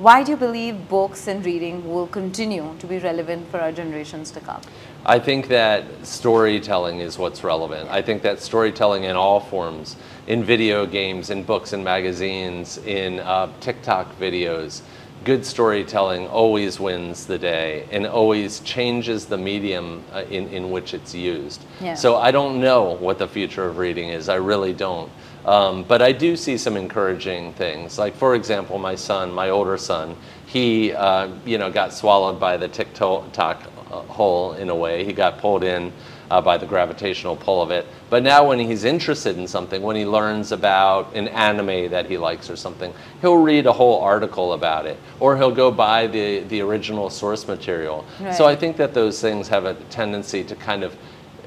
Why 0.00 0.22
do 0.22 0.30
you 0.32 0.38
believe 0.38 0.88
books 0.88 1.28
and 1.28 1.44
reading 1.44 1.86
will 1.86 2.06
continue 2.06 2.74
to 2.78 2.86
be 2.86 2.98
relevant 2.98 3.50
for 3.50 3.60
our 3.60 3.70
generations 3.70 4.30
to 4.30 4.40
come? 4.40 4.62
I 5.04 5.18
think 5.18 5.48
that 5.48 5.84
storytelling 6.06 7.00
is 7.00 7.18
what's 7.18 7.44
relevant. 7.44 7.90
I 7.90 8.00
think 8.00 8.22
that 8.22 8.40
storytelling 8.40 9.04
in 9.04 9.14
all 9.14 9.40
forms, 9.40 9.96
in 10.26 10.42
video 10.42 10.86
games, 10.86 11.28
in 11.28 11.42
books 11.42 11.74
and 11.74 11.84
magazines, 11.84 12.78
in 12.78 13.20
uh, 13.20 13.52
TikTok 13.60 14.18
videos, 14.18 14.80
good 15.24 15.44
storytelling 15.44 16.26
always 16.28 16.80
wins 16.80 17.26
the 17.26 17.38
day 17.38 17.86
and 17.90 18.06
always 18.06 18.60
changes 18.60 19.26
the 19.26 19.36
medium 19.36 20.02
uh, 20.12 20.24
in, 20.30 20.48
in 20.48 20.70
which 20.70 20.94
it's 20.94 21.14
used. 21.14 21.64
Yeah. 21.80 21.94
So 21.94 22.16
I 22.16 22.30
don't 22.30 22.60
know 22.60 22.96
what 22.96 23.18
the 23.18 23.28
future 23.28 23.64
of 23.66 23.78
reading 23.78 24.08
is. 24.08 24.28
I 24.28 24.36
really 24.36 24.72
don't. 24.72 25.10
Um, 25.44 25.84
but 25.84 26.02
I 26.02 26.12
do 26.12 26.36
see 26.36 26.58
some 26.58 26.76
encouraging 26.76 27.54
things. 27.54 27.98
Like, 27.98 28.14
for 28.14 28.34
example, 28.34 28.78
my 28.78 28.94
son, 28.94 29.32
my 29.32 29.50
older 29.50 29.78
son, 29.78 30.16
he, 30.46 30.92
uh, 30.92 31.28
you 31.46 31.56
know, 31.58 31.70
got 31.70 31.94
swallowed 31.94 32.38
by 32.38 32.56
the 32.56 32.68
TikTok 32.68 33.34
uh, 33.38 34.00
hole 34.02 34.52
in 34.52 34.68
a 34.68 34.74
way. 34.74 35.04
He 35.04 35.12
got 35.12 35.38
pulled 35.38 35.64
in 35.64 35.92
uh, 36.30 36.40
by 36.40 36.56
the 36.56 36.66
gravitational 36.66 37.36
pull 37.36 37.60
of 37.60 37.70
it. 37.70 37.86
But 38.08 38.22
now, 38.22 38.46
when 38.48 38.58
he's 38.58 38.84
interested 38.84 39.36
in 39.36 39.46
something, 39.46 39.82
when 39.82 39.96
he 39.96 40.04
learns 40.04 40.52
about 40.52 41.14
an 41.14 41.28
anime 41.28 41.90
that 41.90 42.06
he 42.06 42.16
likes 42.16 42.48
or 42.48 42.56
something, 42.56 42.94
he'll 43.20 43.36
read 43.36 43.66
a 43.66 43.72
whole 43.72 44.00
article 44.00 44.52
about 44.52 44.86
it, 44.86 44.98
or 45.18 45.36
he'll 45.36 45.54
go 45.54 45.70
buy 45.70 46.06
the, 46.06 46.40
the 46.40 46.60
original 46.60 47.10
source 47.10 47.48
material. 47.48 48.04
Right. 48.20 48.34
So 48.34 48.46
I 48.46 48.54
think 48.54 48.76
that 48.76 48.94
those 48.94 49.20
things 49.20 49.48
have 49.48 49.64
a 49.64 49.74
tendency 49.90 50.44
to 50.44 50.54
kind 50.56 50.84
of 50.84 50.96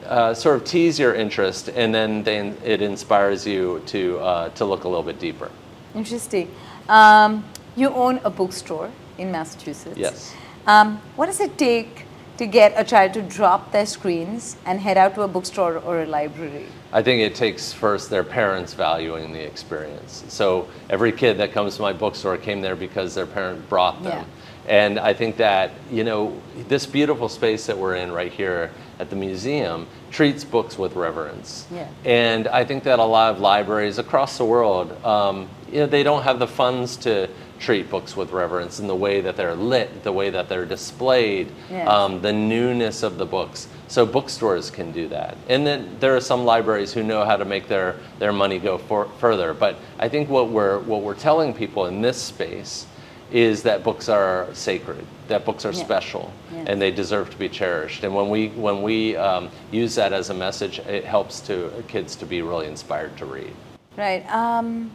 uh, 0.05 0.33
sort 0.33 0.57
of 0.57 0.65
tease 0.65 0.99
your 0.99 1.15
interest, 1.15 1.69
and 1.69 1.93
then 1.95 2.23
they, 2.23 2.49
it 2.63 2.81
inspires 2.81 3.47
you 3.47 3.81
to, 3.87 4.19
uh, 4.19 4.49
to 4.49 4.65
look 4.65 4.83
a 4.83 4.87
little 4.87 5.03
bit 5.03 5.19
deeper. 5.19 5.49
Interesting. 5.95 6.53
Um, 6.89 7.45
you 7.75 7.89
own 7.89 8.19
a 8.25 8.29
bookstore 8.29 8.91
in 9.17 9.31
Massachusetts. 9.31 9.97
Yes. 9.97 10.35
Um, 10.67 11.01
what 11.15 11.27
does 11.27 11.39
it 11.39 11.57
take 11.57 12.05
to 12.37 12.47
get 12.47 12.73
a 12.75 12.83
child 12.83 13.13
to 13.13 13.21
drop 13.21 13.71
their 13.71 13.85
screens 13.85 14.57
and 14.65 14.79
head 14.79 14.97
out 14.97 15.15
to 15.15 15.21
a 15.21 15.27
bookstore 15.27 15.77
or 15.77 16.01
a 16.01 16.05
library? 16.05 16.65
I 16.91 17.01
think 17.01 17.21
it 17.21 17.35
takes 17.35 17.73
first 17.73 18.09
their 18.09 18.23
parents 18.23 18.73
valuing 18.73 19.33
the 19.33 19.43
experience. 19.43 20.23
So 20.27 20.67
every 20.89 21.11
kid 21.11 21.37
that 21.37 21.51
comes 21.51 21.75
to 21.77 21.81
my 21.81 21.93
bookstore 21.93 22.37
came 22.37 22.61
there 22.61 22.75
because 22.75 23.15
their 23.15 23.25
parent 23.25 23.67
brought 23.69 24.03
them. 24.03 24.25
And 24.67 24.97
I 24.99 25.13
think 25.13 25.37
that, 25.37 25.71
you 25.91 26.03
know, 26.03 26.39
this 26.69 26.85
beautiful 26.85 27.27
space 27.27 27.65
that 27.65 27.77
we're 27.77 27.95
in 27.95 28.11
right 28.11 28.31
here 28.31 28.71
at 28.99 29.09
the 29.09 29.15
museum 29.15 29.87
treats 30.11 30.43
books 30.43 30.77
with 30.77 30.95
reverence. 30.95 31.67
Yeah. 31.71 31.87
And 32.05 32.47
I 32.47 32.63
think 32.63 32.83
that 32.83 32.99
a 32.99 33.03
lot 33.03 33.33
of 33.33 33.41
libraries 33.41 33.97
across 33.97 34.37
the 34.37 34.45
world, 34.45 34.91
um, 35.03 35.49
you 35.69 35.79
know, 35.79 35.87
they 35.87 36.03
don't 36.03 36.23
have 36.23 36.39
the 36.39 36.47
funds 36.47 36.95
to 36.97 37.27
treat 37.63 37.89
books 37.89 38.17
with 38.17 38.32
reverence 38.32 38.79
in 38.79 38.88
the 38.88 38.96
way 38.96 39.22
that 39.22 39.38
they're 39.38 39.55
lit, 39.55 40.03
the 40.03 40.12
way 40.12 40.29
that 40.29 40.50
they're 40.50 40.65
displayed, 40.65 41.48
Yes. 41.72 41.88
um, 41.88 42.22
the 42.22 42.34
newness 42.34 43.03
of 43.03 43.17
the 43.17 43.25
books. 43.25 43.67
So 43.88 44.05
bookstores 44.05 44.70
can 44.70 44.91
do 44.91 45.08
that. 45.08 45.38
And 45.48 45.65
then 45.65 45.96
there 46.00 46.15
are 46.15 46.22
some 46.22 46.43
libraries 46.43 46.91
who 46.93 47.03
know 47.03 47.24
how 47.24 47.38
to 47.38 47.46
make 47.46 47.67
their, 47.67 47.96
their 48.20 48.34
money 48.34 48.60
go 48.60 48.77
for, 48.77 49.05
further. 49.20 49.53
But 49.53 49.77
I 49.98 50.10
think 50.10 50.29
what 50.29 50.50
we're, 50.50 50.79
what 50.79 51.01
we're 51.03 51.15
telling 51.15 51.53
people 51.53 51.86
in 51.86 52.01
this 52.01 52.22
space 52.22 52.86
is 53.32 53.63
that 53.63 53.84
books 53.84 54.10
are 54.10 54.48
sacred, 54.53 55.05
that 55.27 55.46
books 55.46 55.65
are 55.65 55.72
Yeah. 55.72 55.84
special, 55.86 56.32
Yes. 56.53 56.67
and 56.67 56.82
they 56.82 56.91
deserve 56.91 57.29
to 57.32 57.38
be 57.38 57.50
cherished. 57.50 58.03
And 58.03 58.13
when 58.13 58.29
we, 58.29 58.50
when 58.50 58.84
we 58.84 59.15
um, 59.15 59.50
use 59.72 59.96
that 59.96 60.12
as 60.13 60.29
a 60.29 60.34
message, 60.34 60.79
it 60.79 61.05
helps 61.05 61.39
to 61.48 61.72
kids 61.88 62.15
to 62.17 62.25
be 62.25 62.41
really 62.41 62.67
inspired 62.67 63.15
to 63.17 63.25
read. 63.25 63.53
Right. 63.98 64.24
Um, 64.32 64.91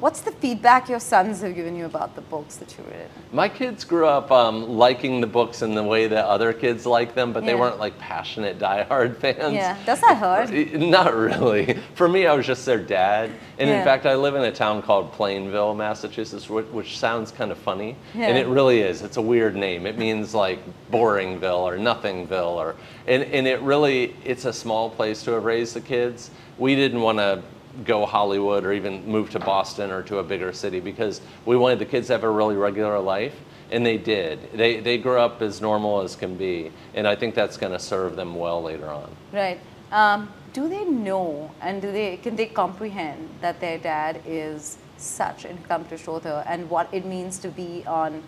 what's 0.00 0.22
the 0.22 0.32
feedback 0.32 0.88
your 0.88 0.98
sons 0.98 1.42
have 1.42 1.54
given 1.54 1.76
you 1.76 1.84
about 1.84 2.14
the 2.14 2.20
books 2.22 2.56
that 2.56 2.74
you've 2.76 2.86
written? 2.86 3.08
My 3.32 3.48
kids 3.48 3.84
grew 3.84 4.06
up 4.06 4.30
um, 4.32 4.68
liking 4.68 5.20
the 5.20 5.26
books 5.26 5.62
in 5.62 5.74
the 5.74 5.82
way 5.82 6.08
that 6.08 6.24
other 6.24 6.52
kids 6.52 6.86
like 6.86 7.14
them, 7.14 7.32
but 7.32 7.44
they 7.44 7.54
weren't 7.54 7.78
like 7.78 7.98
passionate, 7.98 8.58
diehard 8.58 9.16
fans. 9.18 9.54
Yeah. 9.54 9.76
Does 9.84 10.00
that 10.00 10.16
hurt? 10.16 10.50
Not 10.80 11.14
really. 11.14 11.78
For 11.94 12.08
me, 12.08 12.26
I 12.26 12.34
was 12.34 12.46
just 12.46 12.64
their 12.66 12.78
dad. 12.78 13.30
And 13.58 13.68
Yeah. 13.68 13.78
in 13.78 13.84
fact, 13.84 14.06
I 14.06 14.14
live 14.14 14.34
in 14.34 14.42
a 14.42 14.52
town 14.52 14.82
called 14.82 15.12
Plainville, 15.12 15.74
Massachusetts, 15.74 16.48
which, 16.48 16.66
which 16.66 16.98
sounds 16.98 17.30
kind 17.30 17.52
of 17.52 17.58
funny. 17.58 17.94
Yeah. 18.14 18.28
And 18.28 18.38
it 18.38 18.46
really 18.46 18.80
is. 18.80 19.02
It's 19.02 19.18
a 19.18 19.22
weird 19.22 19.54
name. 19.54 19.86
It 19.86 19.98
means 19.98 20.34
like 20.34 20.60
Boringville 20.90 21.60
or 21.60 21.76
Nothingville. 21.76 22.54
Or, 22.56 22.76
and, 23.06 23.22
and 23.24 23.46
it 23.46 23.60
really, 23.60 24.16
it's 24.24 24.46
a 24.46 24.52
small 24.52 24.88
place 24.90 25.22
to 25.24 25.32
have 25.32 25.44
raised 25.44 25.74
the 25.74 25.80
kids. 25.80 26.30
We 26.58 26.74
didn't 26.74 27.00
want 27.00 27.18
to 27.18 27.42
go 27.84 28.06
Hollywood 28.06 28.64
or 28.64 28.72
even 28.72 29.06
move 29.06 29.30
to 29.30 29.38
Boston 29.38 29.90
or 29.90 30.02
to 30.04 30.18
a 30.18 30.22
bigger 30.22 30.52
city 30.52 30.80
because 30.80 31.20
we 31.44 31.56
wanted 31.56 31.78
the 31.78 31.84
kids 31.84 32.08
to 32.08 32.14
have 32.14 32.24
a 32.24 32.30
really 32.30 32.56
regular 32.56 32.98
life. 32.98 33.34
And 33.70 33.86
they 33.86 33.98
did. 33.98 34.52
They, 34.52 34.80
they 34.80 34.98
grew 34.98 35.18
up 35.18 35.42
as 35.42 35.60
normal 35.60 36.00
as 36.00 36.16
can 36.16 36.36
be. 36.36 36.72
And 36.94 37.06
I 37.06 37.14
think 37.14 37.36
that's 37.36 37.56
going 37.56 37.72
to 37.72 37.78
serve 37.78 38.16
them 38.16 38.34
well 38.34 38.60
later 38.62 38.88
on. 38.88 39.14
Right. 39.32 39.60
Um, 39.92 40.32
do 40.52 40.68
they 40.68 40.84
know 40.84 41.52
and 41.60 41.80
do 41.80 41.92
they 41.92 42.16
can 42.16 42.34
they 42.34 42.46
comprehend 42.46 43.28
that 43.40 43.60
their 43.60 43.78
dad 43.78 44.20
is 44.26 44.78
such 44.96 45.44
an 45.44 45.58
accomplished 45.64 46.08
author 46.08 46.44
and 46.46 46.68
what 46.68 46.92
it 46.92 47.04
means 47.04 47.38
to 47.38 47.48
be 47.48 47.84
on 47.86 48.22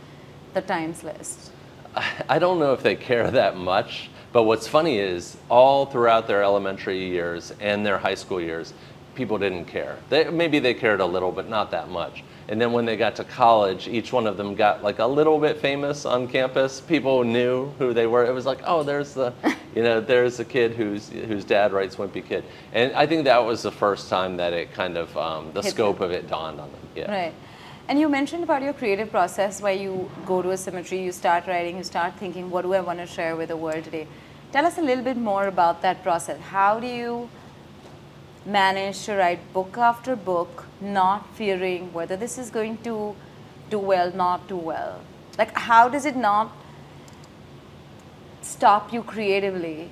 the 0.54 0.60
Times 0.60 1.02
list? 1.02 1.50
I 2.28 2.38
don't 2.38 2.58
know 2.58 2.72
if 2.72 2.82
they 2.82 2.96
care 2.96 3.30
that 3.30 3.56
much, 3.56 4.08
but 4.32 4.44
what's 4.44 4.66
funny 4.66 4.98
is 4.98 5.36
all 5.50 5.84
throughout 5.84 6.26
their 6.26 6.42
elementary 6.42 7.06
years 7.06 7.52
and 7.60 7.84
their 7.84 7.98
high 7.98 8.14
school 8.14 8.40
years, 8.40 8.72
people 9.14 9.38
didn't 9.38 9.66
care. 9.66 9.96
They, 10.08 10.28
maybe 10.30 10.58
they 10.58 10.74
cared 10.74 11.00
a 11.00 11.06
little, 11.06 11.32
but 11.32 11.48
not 11.48 11.70
that 11.70 11.88
much. 11.88 12.24
And 12.48 12.60
then 12.60 12.72
when 12.72 12.84
they 12.84 12.96
got 12.96 13.16
to 13.16 13.24
college, 13.24 13.88
each 13.88 14.12
one 14.12 14.26
of 14.26 14.36
them 14.36 14.54
got 14.54 14.82
like 14.82 14.98
a 14.98 15.06
little 15.06 15.38
bit 15.38 15.58
famous 15.58 16.04
on 16.04 16.26
campus. 16.28 16.80
People 16.80 17.24
knew 17.24 17.70
who 17.78 17.94
they 17.94 18.06
were. 18.06 18.24
It 18.24 18.32
was 18.32 18.46
like, 18.46 18.58
oh, 18.64 18.82
there's 18.82 19.14
the, 19.14 19.32
you 19.74 19.82
know, 19.82 20.00
there's 20.00 20.36
the 20.36 20.44
kid 20.44 20.72
whose 20.72 21.08
whose 21.08 21.44
dad 21.44 21.72
writes 21.72 21.96
Wimpy 21.96 22.24
Kid. 22.26 22.44
And 22.72 22.92
I 22.94 23.06
think 23.06 23.24
that 23.24 23.38
was 23.38 23.62
the 23.62 23.70
first 23.70 24.08
time 24.10 24.36
that 24.38 24.52
it 24.52 24.72
kind 24.72 24.96
of 24.96 25.16
um, 25.16 25.52
the 25.52 25.62
Hit 25.62 25.72
scope 25.72 25.98
them. 25.98 26.10
of 26.10 26.12
it 26.12 26.28
dawned 26.28 26.60
on 26.60 26.70
them. 26.72 26.80
Yeah. 26.94 27.10
Right. 27.10 27.34
And 27.88 27.98
you 27.98 28.08
mentioned 28.08 28.44
about 28.44 28.62
your 28.62 28.72
creative 28.72 29.10
process 29.10 29.60
where 29.60 29.72
you 29.72 30.10
go 30.24 30.40
to 30.40 30.50
a 30.50 30.56
cemetery, 30.56 31.02
you 31.02 31.12
start 31.12 31.46
writing, 31.46 31.76
you 31.76 31.84
start 31.84 32.14
thinking, 32.14 32.48
what 32.50 32.62
do 32.62 32.72
I 32.74 32.80
want 32.80 32.98
to 33.00 33.06
share 33.06 33.36
with 33.36 33.48
the 33.48 33.56
world 33.56 33.84
today? 33.84 34.06
Tell 34.52 34.66
us 34.66 34.78
a 34.78 34.82
little 34.82 35.02
bit 35.02 35.16
more 35.16 35.46
about 35.46 35.82
that 35.82 36.02
process. 36.02 36.38
How 36.40 36.78
do 36.78 36.86
you 36.86 37.28
manage 38.44 39.04
to 39.06 39.14
write 39.14 39.52
book 39.52 39.76
after 39.78 40.16
book, 40.16 40.66
not 40.80 41.26
fearing 41.34 41.92
whether 41.92 42.16
this 42.16 42.38
is 42.38 42.50
going 42.50 42.78
to 42.78 43.14
do 43.70 43.78
well, 43.78 44.12
not 44.12 44.48
do 44.48 44.56
well? 44.56 45.00
Like, 45.38 45.56
how 45.56 45.88
does 45.88 46.04
it 46.04 46.16
not 46.16 46.50
stop 48.42 48.92
you 48.92 49.02
creatively 49.02 49.90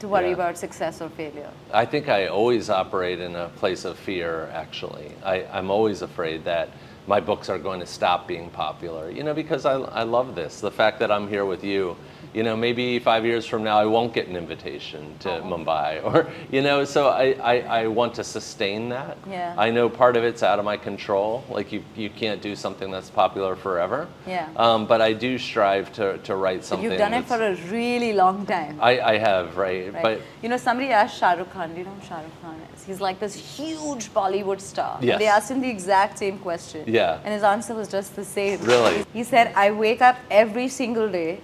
to 0.00 0.08
worry 0.08 0.28
Yeah. 0.28 0.34
about 0.34 0.58
success 0.58 1.00
or 1.00 1.08
failure? 1.08 1.50
I 1.72 1.84
think 1.84 2.08
I 2.08 2.26
always 2.28 2.70
operate 2.70 3.20
in 3.20 3.34
a 3.34 3.48
place 3.48 3.84
of 3.84 3.98
fear, 3.98 4.48
actually. 4.52 5.12
I, 5.24 5.44
I'm 5.52 5.70
always 5.70 6.02
afraid 6.02 6.44
that 6.44 6.68
my 7.08 7.20
books 7.20 7.48
are 7.48 7.58
going 7.58 7.80
to 7.80 7.86
stop 7.86 8.28
being 8.28 8.50
popular, 8.50 9.10
you 9.10 9.22
know, 9.24 9.32
because 9.32 9.64
I, 9.64 9.74
I 9.74 10.02
love 10.02 10.34
this. 10.34 10.60
The 10.60 10.70
fact 10.70 10.98
that 11.00 11.10
I'm 11.10 11.26
here 11.26 11.46
with 11.46 11.64
you, 11.64 11.96
you 12.34 12.42
know, 12.42 12.54
maybe 12.54 12.98
five 12.98 13.24
years 13.24 13.46
from 13.46 13.64
now 13.64 13.78
I 13.78 13.86
won't 13.86 14.12
get 14.12 14.28
an 14.28 14.36
invitation 14.36 15.16
to 15.20 15.28
Mumbai, 15.40 16.04
or, 16.08 16.30
you 16.52 16.60
know, 16.60 16.84
so 16.84 17.08
I, 17.08 17.32
I, 17.42 17.54
I 17.82 17.86
want 17.86 18.14
to 18.16 18.24
sustain 18.24 18.90
that. 18.90 19.16
Yeah. 19.28 19.54
I 19.56 19.70
know 19.70 19.88
part 19.88 20.16
of 20.18 20.24
it's 20.24 20.42
out 20.42 20.58
of 20.58 20.66
my 20.66 20.76
control. 20.76 21.42
Like, 21.48 21.72
you, 21.72 21.82
you 21.96 22.10
can't 22.10 22.42
do 22.42 22.54
something 22.54 22.90
that's 22.90 23.08
popular 23.08 23.56
forever. 23.56 24.06
Yeah. 24.26 24.48
Um, 24.56 24.86
but 24.86 25.00
I 25.00 25.14
do 25.14 25.38
strive 25.38 25.90
to, 25.94 26.18
to 26.18 26.36
write 26.36 26.58
But 26.58 26.66
something. 26.66 26.90
you've 26.90 26.98
done 26.98 27.14
it 27.14 27.24
for 27.24 27.42
a 27.42 27.54
really 27.70 28.12
long 28.12 28.44
time. 28.44 28.78
I, 28.80 29.00
I 29.00 29.18
have, 29.18 29.56
right? 29.56 29.92
Right. 29.94 30.02
But 30.02 30.20
you 30.42 30.50
know, 30.50 30.58
somebody 30.58 30.90
asked 30.90 31.18
Shah 31.18 31.32
Rukh 31.32 31.50
Khan, 31.50 31.72
do 31.72 31.78
you 31.78 31.84
know 31.84 31.90
who 31.92 32.06
Shah 32.06 32.20
Rukh 32.20 32.42
Khan 32.42 32.60
is? 32.74 32.84
He's 32.84 33.00
like 33.00 33.18
this 33.20 33.34
huge 33.34 34.12
Bollywood 34.12 34.60
star. 34.60 34.98
Yes. 35.00 35.18
They 35.18 35.26
asked 35.26 35.50
him 35.50 35.60
the 35.60 35.70
exact 35.70 36.18
same 36.18 36.38
question. 36.38 36.84
Yeah. 36.86 36.97
And 37.24 37.34
his 37.34 37.42
answer 37.42 37.74
was 37.74 37.88
just 37.88 38.16
the 38.16 38.24
same. 38.24 38.60
Really? 38.62 39.04
He 39.12 39.24
said, 39.24 39.52
I 39.54 39.70
wake 39.70 40.02
up 40.02 40.16
every 40.30 40.68
single 40.68 41.08
day 41.10 41.40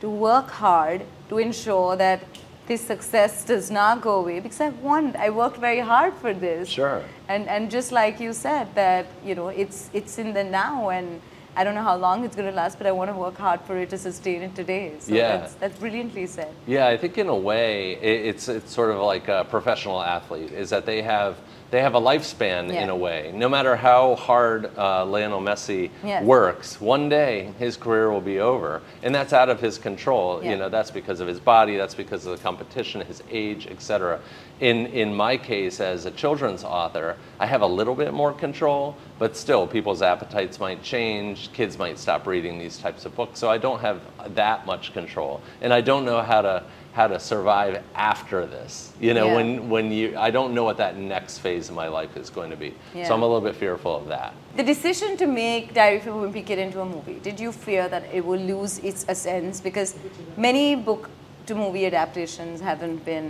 to 0.00 0.08
work 0.10 0.50
hard 0.50 1.02
to 1.28 1.38
ensure 1.38 1.96
that 1.96 2.20
this 2.66 2.80
success 2.80 3.44
does 3.44 3.70
not 3.70 4.00
go 4.00 4.16
away 4.22 4.40
because 4.40 4.60
I 4.60 4.70
want, 4.70 5.16
I 5.16 5.30
worked 5.30 5.58
very 5.58 5.80
hard 5.80 6.14
for 6.14 6.34
this. 6.34 6.68
Sure. 6.68 7.02
And, 7.28 7.48
and 7.48 7.70
just 7.70 7.92
like 7.92 8.18
you 8.20 8.32
said, 8.32 8.74
that, 8.74 9.06
you 9.24 9.34
know, 9.34 9.48
it's, 9.48 9.88
it's 9.92 10.18
in 10.18 10.32
the 10.34 10.42
now 10.44 10.90
and 10.90 11.20
I 11.58 11.64
don't 11.64 11.74
know 11.74 11.82
how 11.82 11.96
long 11.96 12.24
it's 12.24 12.36
going 12.36 12.48
to 12.50 12.54
last, 12.54 12.76
but 12.76 12.86
I 12.86 12.92
want 12.92 13.10
to 13.10 13.16
work 13.16 13.38
hard 13.38 13.60
for 13.62 13.78
it 13.78 13.88
to 13.90 13.98
sustain 13.98 14.42
it 14.42 14.54
today. 14.54 14.92
So 14.98 15.14
Yeah. 15.14 15.36
that's, 15.38 15.54
that's 15.54 15.78
brilliantly 15.78 16.26
said. 16.26 16.52
Yeah, 16.66 16.86
I 16.88 16.96
think 16.98 17.16
in 17.16 17.28
a 17.28 17.36
way 17.36 17.92
it, 17.92 18.26
it's 18.26 18.48
it's 18.48 18.72
sort 18.74 18.90
of 18.90 18.98
like 18.98 19.28
a 19.28 19.46
professional 19.48 20.02
athlete 20.02 20.52
is 20.52 20.68
that 20.70 20.84
they 20.84 21.00
have 21.02 21.36
they 21.70 21.80
have 21.82 21.94
a 21.94 22.00
lifespan 22.00 22.72
Yeah. 22.72 22.82
in 22.84 22.90
a 22.90 22.96
way. 22.96 23.32
No 23.34 23.48
matter 23.48 23.76
how 23.76 24.14
hard 24.14 24.70
uh, 24.78 25.04
Lionel 25.04 25.40
Messi 25.40 25.90
Yes. 26.04 26.24
works, 26.24 26.80
one 26.80 27.08
day 27.08 27.50
his 27.58 27.76
career 27.76 28.10
will 28.10 28.20
be 28.20 28.38
over, 28.38 28.82
and 29.02 29.14
that's 29.14 29.32
out 29.32 29.48
of 29.48 29.60
his 29.60 29.78
control. 29.78 30.40
Yeah. 30.42 30.50
You 30.50 30.56
know, 30.56 30.68
that's 30.68 30.90
because 30.90 31.20
of 31.20 31.26
his 31.26 31.40
body, 31.40 31.76
that's 31.76 31.94
because 31.94 32.24
of 32.26 32.36
the 32.36 32.42
competition, 32.42 33.00
his 33.02 33.22
age, 33.30 33.66
etc. 33.66 34.20
In 34.60 34.86
in 34.86 35.14
my 35.14 35.36
case, 35.36 35.80
as 35.80 36.06
a 36.06 36.10
children's 36.10 36.64
author, 36.64 37.16
I 37.38 37.46
have 37.46 37.62
a 37.62 37.66
little 37.66 37.94
bit 37.94 38.14
more 38.14 38.32
control, 38.32 38.96
but 39.18 39.36
still, 39.36 39.66
people's 39.66 40.00
appetites 40.02 40.58
might 40.60 40.82
change. 40.82 41.52
Kids 41.52 41.78
might 41.78 41.98
stop 41.98 42.26
reading 42.26 42.58
these 42.58 42.78
types 42.78 43.04
of 43.04 43.14
books, 43.14 43.38
so 43.38 43.50
I 43.50 43.58
don't 43.58 43.80
have 43.80 44.00
that 44.34 44.64
much 44.66 44.92
control, 44.94 45.40
and 45.60 45.72
I 45.74 45.80
don't 45.82 46.04
know 46.06 46.22
how 46.22 46.40
to 46.42 46.62
how 46.96 47.06
to 47.06 47.20
survive 47.20 47.82
after 47.94 48.46
this. 48.46 48.90
You 48.98 49.12
know, 49.12 49.26
Yeah. 49.26 49.36
when 49.36 49.68
when 49.68 49.92
you 49.92 50.06
I 50.16 50.30
don't 50.30 50.54
know 50.54 50.64
what 50.64 50.78
that 50.78 50.96
next 50.96 51.34
phase 51.44 51.68
of 51.68 51.74
my 51.76 51.88
life 51.88 52.16
is 52.16 52.30
going 52.30 52.50
to 52.50 52.56
be, 52.56 52.70
Yeah. 52.94 53.06
so 53.06 53.14
I'm 53.14 53.22
a 53.22 53.26
little 53.32 53.46
bit 53.50 53.54
fearful 53.54 53.94
of 53.94 54.06
that. 54.08 54.32
The 54.56 54.62
decision 54.74 55.10
to 55.18 55.26
make 55.26 55.74
Diary 55.74 55.98
of 55.98 56.06
a 56.06 56.10
Wimpy 56.24 56.42
Kid 56.48 56.58
into 56.58 56.80
a 56.80 56.86
movie, 56.86 57.18
did 57.28 57.38
you 57.38 57.52
fear 57.52 57.86
that 57.94 58.04
it 58.18 58.24
will 58.24 58.40
lose 58.54 58.78
its 58.78 59.04
essence? 59.08 59.60
Because 59.60 59.94
many 60.38 60.74
book 60.74 61.10
to 61.48 61.54
movie 61.54 61.84
adaptations 61.84 62.62
haven't 62.62 63.04
been, 63.04 63.28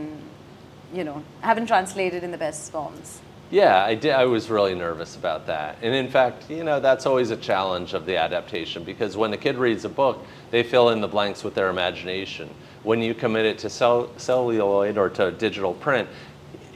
you 0.95 1.03
know, 1.03 1.19
haven't 1.41 1.67
translated 1.67 2.23
in 2.23 2.31
the 2.31 2.39
best 2.39 2.71
forms. 2.71 3.19
Yeah, 3.51 3.85
I 3.93 3.95
did. 3.97 4.13
I 4.13 4.27
was 4.27 4.49
really 4.49 4.75
nervous 4.75 5.17
about 5.17 5.47
that. 5.47 5.77
And 5.83 5.93
in 5.95 6.09
fact, 6.09 6.51
you 6.51 6.65
know, 6.65 6.79
that's 6.81 7.05
always 7.07 7.31
a 7.31 7.37
challenge 7.37 7.95
of 7.95 8.05
the 8.07 8.17
adaptation 8.17 8.85
because 8.85 9.17
when 9.17 9.33
a 9.33 9.37
kid 9.37 9.57
reads 9.57 9.85
a 9.85 9.89
book, 9.89 10.17
they 10.53 10.63
fill 10.63 10.89
in 10.91 11.01
the 11.01 11.09
blanks 11.09 11.43
with 11.45 11.55
their 11.55 11.69
imagination. 11.69 12.49
When 12.87 13.02
you 13.02 13.14
commit 13.14 13.47
it 13.47 13.59
to 13.59 13.69
cell- 13.69 14.11
celluloid 14.16 14.97
or 14.97 15.09
to 15.11 15.33
digital 15.33 15.75
print, 15.75 16.09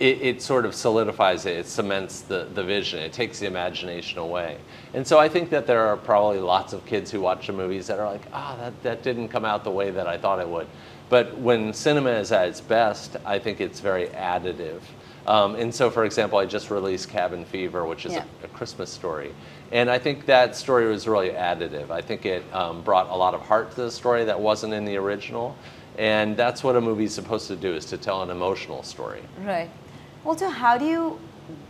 it, 0.00 0.20
it 0.20 0.42
sort 0.42 0.64
of 0.64 0.74
solidifies 0.74 1.46
it, 1.46 1.56
it 1.58 1.66
cements 1.68 2.22
the, 2.22 2.48
the 2.52 2.64
vision, 2.64 2.98
it 2.98 3.12
takes 3.12 3.38
the 3.38 3.46
imagination 3.46 4.18
away. 4.18 4.56
And 4.92 5.06
so 5.06 5.20
I 5.20 5.28
think 5.28 5.50
that 5.50 5.68
there 5.68 5.86
are 5.86 5.96
probably 5.96 6.40
lots 6.40 6.72
of 6.72 6.84
kids 6.84 7.12
who 7.12 7.20
watch 7.20 7.46
the 7.46 7.52
movies 7.52 7.86
that 7.86 8.00
are 8.00 8.10
like, 8.10 8.22
ah, 8.32 8.56
that, 8.58 8.82
that 8.82 9.02
didn't 9.04 9.28
come 9.28 9.44
out 9.44 9.62
the 9.62 9.70
way 9.70 9.92
that 9.92 10.08
I 10.08 10.18
thought 10.18 10.40
it 10.40 10.48
would. 10.48 10.66
But 11.10 11.38
when 11.38 11.72
cinema 11.72 12.10
is 12.10 12.32
at 12.32 12.48
its 12.48 12.60
best, 12.60 13.16
I 13.24 13.38
think 13.38 13.60
it's 13.60 13.78
very 13.78 14.08
additive. 14.08 14.80
Um, 15.28 15.54
and 15.54 15.72
so, 15.72 15.90
for 15.90 16.04
example, 16.04 16.40
I 16.40 16.46
just 16.46 16.72
released 16.72 17.08
Cabin 17.08 17.44
Fever, 17.44 17.86
which 17.86 18.04
is 18.04 18.14
Yeah. 18.14 18.24
a, 18.42 18.46
a 18.46 18.48
Christmas 18.48 18.90
story. 18.90 19.32
And 19.70 19.88
I 19.88 20.00
think 20.00 20.26
that 20.26 20.56
story 20.56 20.90
was 20.90 21.06
really 21.06 21.30
additive. 21.30 21.90
I 21.90 22.00
think 22.00 22.26
it 22.26 22.42
um, 22.52 22.82
brought 22.82 23.08
a 23.10 23.14
lot 23.14 23.34
of 23.34 23.42
heart 23.42 23.70
to 23.76 23.82
the 23.82 23.90
story 23.92 24.24
that 24.24 24.40
wasn't 24.40 24.74
in 24.74 24.84
the 24.84 24.96
original. 24.96 25.54
And 25.98 26.36
that's 26.36 26.62
what 26.64 26.76
a 26.76 26.80
movie's 26.80 27.14
supposed 27.14 27.48
to 27.48 27.56
do, 27.56 27.74
is 27.74 27.84
to 27.86 27.98
tell 27.98 28.22
an 28.22 28.30
emotional 28.30 28.82
story. 28.82 29.22
Right. 29.42 29.70
Also, 30.24 30.48
how 30.48 30.78
do 30.78 30.84
you 30.86 31.18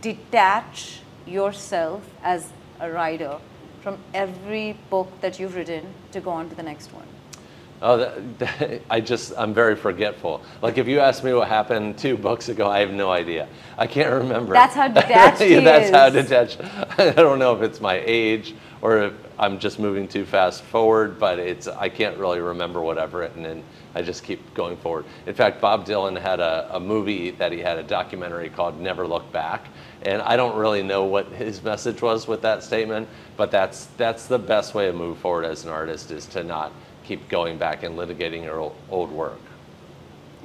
detach 0.01 0.99
yourself 1.25 2.01
as 2.23 2.49
a 2.79 2.89
writer 2.89 3.37
from 3.81 3.97
every 4.13 4.77
book 4.89 5.09
that 5.21 5.39
you've 5.39 5.55
written 5.55 5.85
to 6.11 6.19
go 6.21 6.29
on 6.31 6.49
to 6.49 6.55
the 6.55 6.63
next 6.63 6.93
one? 6.93 7.05
Oh, 7.81 7.97
that, 7.97 8.39
that- 8.39 8.81
I 8.91 9.01
just, 9.01 9.33
I'm 9.37 9.53
very 9.55 9.75
forgetful. 9.75 10.41
Like 10.61 10.77
if 10.77 10.87
you 10.87 10.99
ask 10.99 11.23
me 11.23 11.33
what 11.33 11.47
happened 11.47 11.97
two 11.97 12.15
books 12.15 12.47
ago, 12.49 12.69
I 12.69 12.79
have 12.79 12.91
no 12.91 13.09
idea. 13.11 13.47
I 13.77 13.87
can't 13.87 14.13
remember. 14.13 14.53
That's 14.53 14.75
how 14.75 14.87
detached 15.01 15.41
he 15.41 15.55
yeah, 15.55 15.59
that's 15.61 15.89
how 15.89 16.05
is. 16.07 16.13
detached. 16.13 16.59
I 16.99 17.11
don't 17.11 17.39
know 17.39 17.55
if 17.55 17.63
it's 17.63 17.81
my 17.81 18.01
age 18.05 18.53
or 18.81 18.99
if 19.05 19.13
I'm 19.41 19.57
just 19.57 19.79
moving 19.79 20.07
too 20.07 20.23
fast 20.23 20.61
forward, 20.61 21.17
but 21.19 21.39
it's, 21.39 21.67
I 21.67 21.89
can't 21.89 22.15
really 22.17 22.39
remember 22.39 22.79
what 22.79 22.99
I've 22.99 23.15
written 23.15 23.47
and 23.47 23.63
I 23.95 24.03
just 24.03 24.23
keep 24.23 24.53
going 24.53 24.77
forward. 24.77 25.05
In 25.25 25.33
fact, 25.33 25.59
Bob 25.59 25.83
Dylan 25.83 26.15
had 26.21 26.39
a, 26.39 26.75
a 26.75 26.79
movie 26.79 27.31
that 27.31 27.51
he 27.51 27.57
had 27.57 27.79
a 27.79 27.83
documentary 27.83 28.49
called 28.49 28.79
Never 28.79 29.07
Look 29.07 29.31
Back. 29.31 29.65
And 30.03 30.21
I 30.21 30.35
don't 30.35 30.55
really 30.55 30.83
know 30.83 31.05
what 31.05 31.25
his 31.29 31.63
message 31.63 32.03
was 32.03 32.27
with 32.27 32.43
that 32.43 32.61
statement, 32.61 33.09
but 33.35 33.49
that's, 33.49 33.87
that's 33.97 34.27
the 34.27 34.37
best 34.37 34.75
way 34.75 34.85
to 34.85 34.93
move 34.93 35.17
forward 35.17 35.45
as 35.45 35.63
an 35.65 35.71
artist 35.71 36.11
is 36.11 36.27
to 36.27 36.43
not 36.43 36.71
keep 37.03 37.27
going 37.27 37.57
back 37.57 37.81
and 37.81 37.97
litigating 37.97 38.43
your 38.43 38.59
old, 38.59 38.75
old 38.91 39.11
work. 39.11 39.41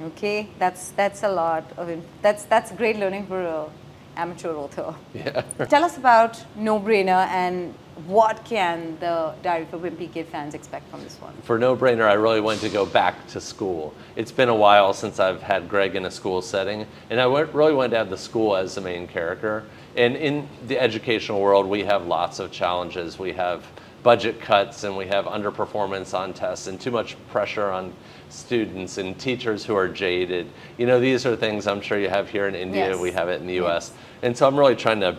Okay, 0.01 0.49
that's 0.59 0.89
that's 0.91 1.23
a 1.23 1.29
lot 1.29 1.63
of 1.75 1.89
that's 2.21 2.43
that's 2.45 2.71
great 2.73 2.97
learning 2.97 3.25
for 3.25 3.41
a 3.41 3.67
amateur 4.15 4.53
author. 4.53 4.93
Yeah. 5.15 5.41
Tell 5.69 5.83
us 5.83 5.97
about 5.97 6.43
No 6.55 6.79
Brainer 6.79 7.25
and 7.29 7.73
what 8.05 8.45
can 8.45 8.97
the 8.99 9.33
Diary 9.41 9.67
a 9.71 9.77
Wimpy 9.77 10.11
Kid 10.11 10.27
fans 10.27 10.53
expect 10.53 10.89
from 10.89 11.03
this 11.03 11.15
one? 11.19 11.33
For 11.43 11.57
No 11.57 11.75
Brainer, 11.75 12.07
I 12.07 12.13
really 12.13 12.41
wanted 12.41 12.61
to 12.61 12.69
go 12.69 12.85
back 12.85 13.27
to 13.27 13.41
school. 13.41 13.93
It's 14.15 14.31
been 14.31 14.49
a 14.49 14.55
while 14.55 14.93
since 14.93 15.19
I've 15.19 15.41
had 15.41 15.67
Greg 15.67 15.95
in 15.95 16.05
a 16.05 16.11
school 16.11 16.41
setting, 16.41 16.85
and 17.09 17.19
I 17.19 17.25
really 17.25 17.73
wanted 17.73 17.91
to 17.91 17.97
have 17.97 18.09
the 18.09 18.17
school 18.17 18.55
as 18.55 18.75
the 18.75 18.81
main 18.81 19.07
character. 19.07 19.63
And 19.95 20.15
in 20.15 20.47
the 20.67 20.79
educational 20.79 21.41
world, 21.41 21.65
we 21.65 21.83
have 21.83 22.05
lots 22.05 22.39
of 22.39 22.51
challenges. 22.51 23.17
We 23.17 23.33
have 23.33 23.65
budget 24.03 24.39
cuts, 24.39 24.83
and 24.83 24.95
we 24.95 25.07
have 25.07 25.25
underperformance 25.25 26.17
on 26.17 26.33
tests, 26.33 26.67
and 26.67 26.79
too 26.79 26.91
much 26.91 27.17
pressure 27.29 27.71
on 27.71 27.93
students 28.29 28.99
and 28.99 29.17
teachers 29.19 29.65
who 29.65 29.75
are 29.75 29.87
jaded. 29.87 30.47
You 30.77 30.85
know, 30.85 30.99
these 30.99 31.25
are 31.25 31.35
things 31.35 31.65
I'm 31.65 31.81
sure 31.81 31.97
you 31.97 32.09
have 32.09 32.29
here 32.29 32.47
in 32.47 32.55
India. 32.55 32.89
Yes. 32.89 32.99
We 32.99 33.11
have 33.11 33.27
it 33.27 33.41
in 33.41 33.47
the 33.47 33.65
US. 33.65 33.91
And 34.21 34.37
so 34.37 34.47
I'm 34.47 34.55
really 34.55 34.75
trying 34.75 34.99
to 34.99 35.17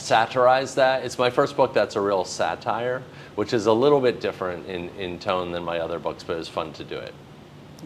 satirize 0.00 0.74
that. 0.74 1.04
It's 1.04 1.18
my 1.18 1.30
first 1.30 1.56
book 1.56 1.74
that's 1.74 1.96
a 1.96 2.00
real 2.00 2.24
satire, 2.24 3.02
which 3.34 3.52
is 3.52 3.66
a 3.66 3.72
little 3.72 4.00
bit 4.00 4.20
different 4.20 4.66
in, 4.66 4.88
in 4.90 5.18
tone 5.18 5.52
than 5.52 5.62
my 5.62 5.78
other 5.78 5.98
books, 5.98 6.22
but 6.24 6.34
it 6.34 6.38
was 6.38 6.48
fun 6.48 6.72
to 6.74 6.84
do 6.84 6.96
it. 6.96 7.14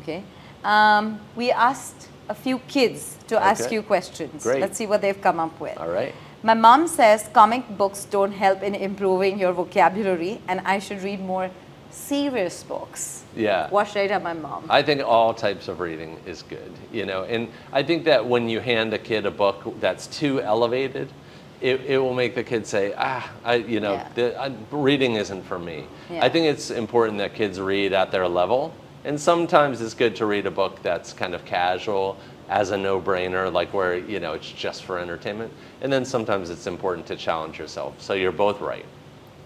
Okay. 0.00 0.22
Um, 0.64 1.20
we 1.36 1.50
asked 1.50 2.08
a 2.28 2.34
few 2.34 2.58
kids 2.60 3.18
to 3.28 3.42
ask 3.42 3.66
Okay. 3.66 3.74
you 3.74 3.82
questions. 3.82 4.42
Great. 4.42 4.60
Let's 4.60 4.78
see 4.78 4.86
what 4.86 5.00
they've 5.02 5.20
come 5.20 5.38
up 5.38 5.58
with. 5.60 5.76
All 5.78 5.90
right. 5.90 6.14
My 6.42 6.54
mom 6.54 6.88
says 6.88 7.28
comic 7.32 7.76
books 7.76 8.04
don't 8.04 8.32
help 8.32 8.62
in 8.62 8.74
improving 8.74 9.38
your 9.38 9.52
vocabulary 9.52 10.40
and 10.48 10.60
I 10.64 10.78
should 10.78 11.02
read 11.02 11.20
more 11.20 11.50
serious 11.90 12.62
books. 12.64 13.24
Yeah. 13.36 13.70
What 13.70 13.88
should 13.88 13.98
I 14.02 14.06
tell 14.08 14.20
my 14.20 14.32
mom? 14.34 14.66
I 14.68 14.82
think 14.82 15.02
all 15.02 15.32
types 15.32 15.68
of 15.68 15.80
reading 15.80 16.18
is 16.26 16.42
good, 16.42 16.72
you 16.92 17.06
know, 17.06 17.24
and 17.24 17.48
I 17.72 17.82
think 17.82 18.04
that 18.04 18.26
when 18.26 18.48
you 18.48 18.60
hand 18.60 18.92
a 18.92 18.98
kid 18.98 19.26
a 19.26 19.30
book 19.30 19.80
that's 19.80 20.06
too 20.06 20.40
elevated, 20.40 21.08
it, 21.64 21.80
it 21.86 21.98
will 21.98 22.12
make 22.12 22.34
the 22.34 22.44
kids 22.44 22.68
say, 22.68 22.92
ah, 22.98 23.32
I, 23.42 23.54
you 23.54 23.80
know, 23.80 23.94
Yeah. 23.94 24.08
the, 24.14 24.38
I, 24.38 24.52
reading 24.70 25.14
isn't 25.14 25.44
for 25.44 25.58
me. 25.58 25.86
Yeah. 26.10 26.22
I 26.22 26.28
think 26.28 26.44
it's 26.46 26.70
important 26.70 27.16
that 27.18 27.32
kids 27.34 27.58
read 27.58 27.94
at 27.94 28.10
their 28.10 28.28
level, 28.28 28.74
and 29.04 29.18
sometimes 29.18 29.80
it's 29.80 29.94
good 29.94 30.14
to 30.16 30.26
read 30.26 30.44
a 30.44 30.50
book 30.50 30.82
that's 30.82 31.14
kind 31.14 31.34
of 31.34 31.46
casual 31.46 32.18
as 32.50 32.70
a 32.70 32.76
no-brainer, 32.76 33.50
like 33.50 33.72
where, 33.72 33.96
you 33.96 34.20
know, 34.20 34.34
it's 34.34 34.52
just 34.52 34.84
for 34.84 34.98
entertainment, 34.98 35.50
and 35.80 35.90
then 35.90 36.04
sometimes 36.04 36.50
it's 36.50 36.66
important 36.66 37.06
to 37.06 37.16
challenge 37.16 37.58
yourself. 37.58 37.98
So 37.98 38.12
you're 38.12 38.30
both 38.30 38.60
right. 38.60 38.84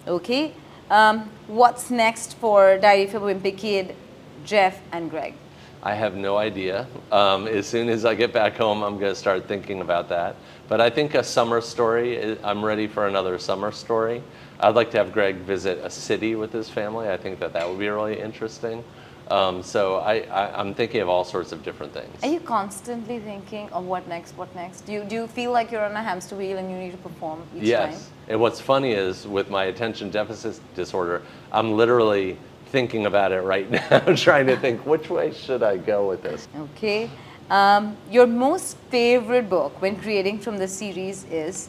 Okay. 0.09 0.55
Um, 0.91 1.31
what's 1.47 1.89
next 1.89 2.37
for 2.39 2.79
Diary 2.79 3.05
of 3.05 3.15
a 3.15 3.21
Wimpy 3.21 3.57
Kid, 3.57 3.95
Jeff 4.45 4.81
and 4.91 5.09
Greg? 5.09 5.35
I 5.83 5.95
have 5.95 6.17
no 6.17 6.37
idea. 6.37 6.87
Um, 7.13 7.47
as 7.47 7.67
soon 7.67 7.89
as 7.89 8.05
I 8.05 8.15
get 8.15 8.33
back 8.33 8.57
home, 8.57 8.83
I'm 8.83 8.99
going 8.99 9.13
to 9.13 9.19
start 9.19 9.47
thinking 9.47 9.81
about 9.81 10.09
that. 10.09 10.37
But 10.69 10.81
I 10.81 10.91
think 10.91 11.15
a 11.15 11.23
summer 11.23 11.61
story, 11.61 12.33
i- 12.33 12.37
I'm 12.43 12.65
ready 12.65 12.87
for 12.87 13.07
another 13.07 13.39
summer 13.39 13.71
story. 13.71 14.23
I'd 14.61 14.75
like 14.75 14.91
to 14.91 14.99
have 14.99 15.13
Greg 15.13 15.37
visit 15.37 15.79
a 15.85 15.91
city 15.91 16.35
with 16.35 16.53
his 16.53 16.69
family. 16.69 17.09
I 17.09 17.17
think 17.17 17.39
that 17.39 17.53
that 17.53 17.69
would 17.69 17.79
be 17.79 17.89
really 17.89 18.21
interesting. 18.21 18.83
Um, 19.31 19.63
so 19.63 19.97
I, 19.97 20.21
I, 20.31 20.59
I'm 20.59 20.75
thinking 20.75 21.03
of 21.03 21.09
all 21.09 21.23
sorts 21.23 21.53
of 21.53 21.63
different 21.63 21.93
things. 21.93 22.23
Are 22.23 22.31
you 22.31 22.41
constantly 22.41 23.21
thinking 23.21 23.69
of 23.71 23.85
what 23.85 24.09
next, 24.09 24.33
what 24.39 24.53
next? 24.55 24.87
Do 24.87 24.93
you, 24.93 25.05
do 25.05 25.15
you 25.15 25.27
feel 25.27 25.53
like 25.53 25.71
you're 25.71 25.85
on 25.85 25.93
a 25.93 26.03
hamster 26.03 26.35
wheel 26.35 26.57
and 26.57 26.71
you 26.71 26.79
need 26.79 26.93
to 26.93 26.97
perform 26.99 27.43
each 27.55 27.65
yes. 27.65 27.95
time? 27.95 28.13
And 28.29 28.41
what's 28.41 28.61
funny 28.61 28.93
is 28.93 29.27
with 29.27 29.51
my 29.51 29.65
attention 29.65 30.11
deficit 30.11 30.59
disorder, 30.75 31.23
I'm 31.53 31.75
literally 31.75 32.39
thinking 32.69 33.07
about 33.07 33.33
it 33.33 33.41
right 33.43 33.71
now, 33.91 33.99
trying 34.15 34.47
to 34.47 34.57
think 34.57 34.85
which 34.87 35.11
way 35.11 35.33
should 35.33 35.63
I 35.63 35.77
go 35.77 36.09
with 36.09 36.23
this. 36.23 36.49
Okay. 36.57 37.11
Um, 37.51 37.97
your 38.11 38.27
most 38.27 38.77
favorite 38.91 39.49
book 39.49 39.81
when 39.81 39.97
creating 39.97 40.39
from 40.39 40.59
the 40.59 40.69
series 40.69 41.25
is? 41.25 41.69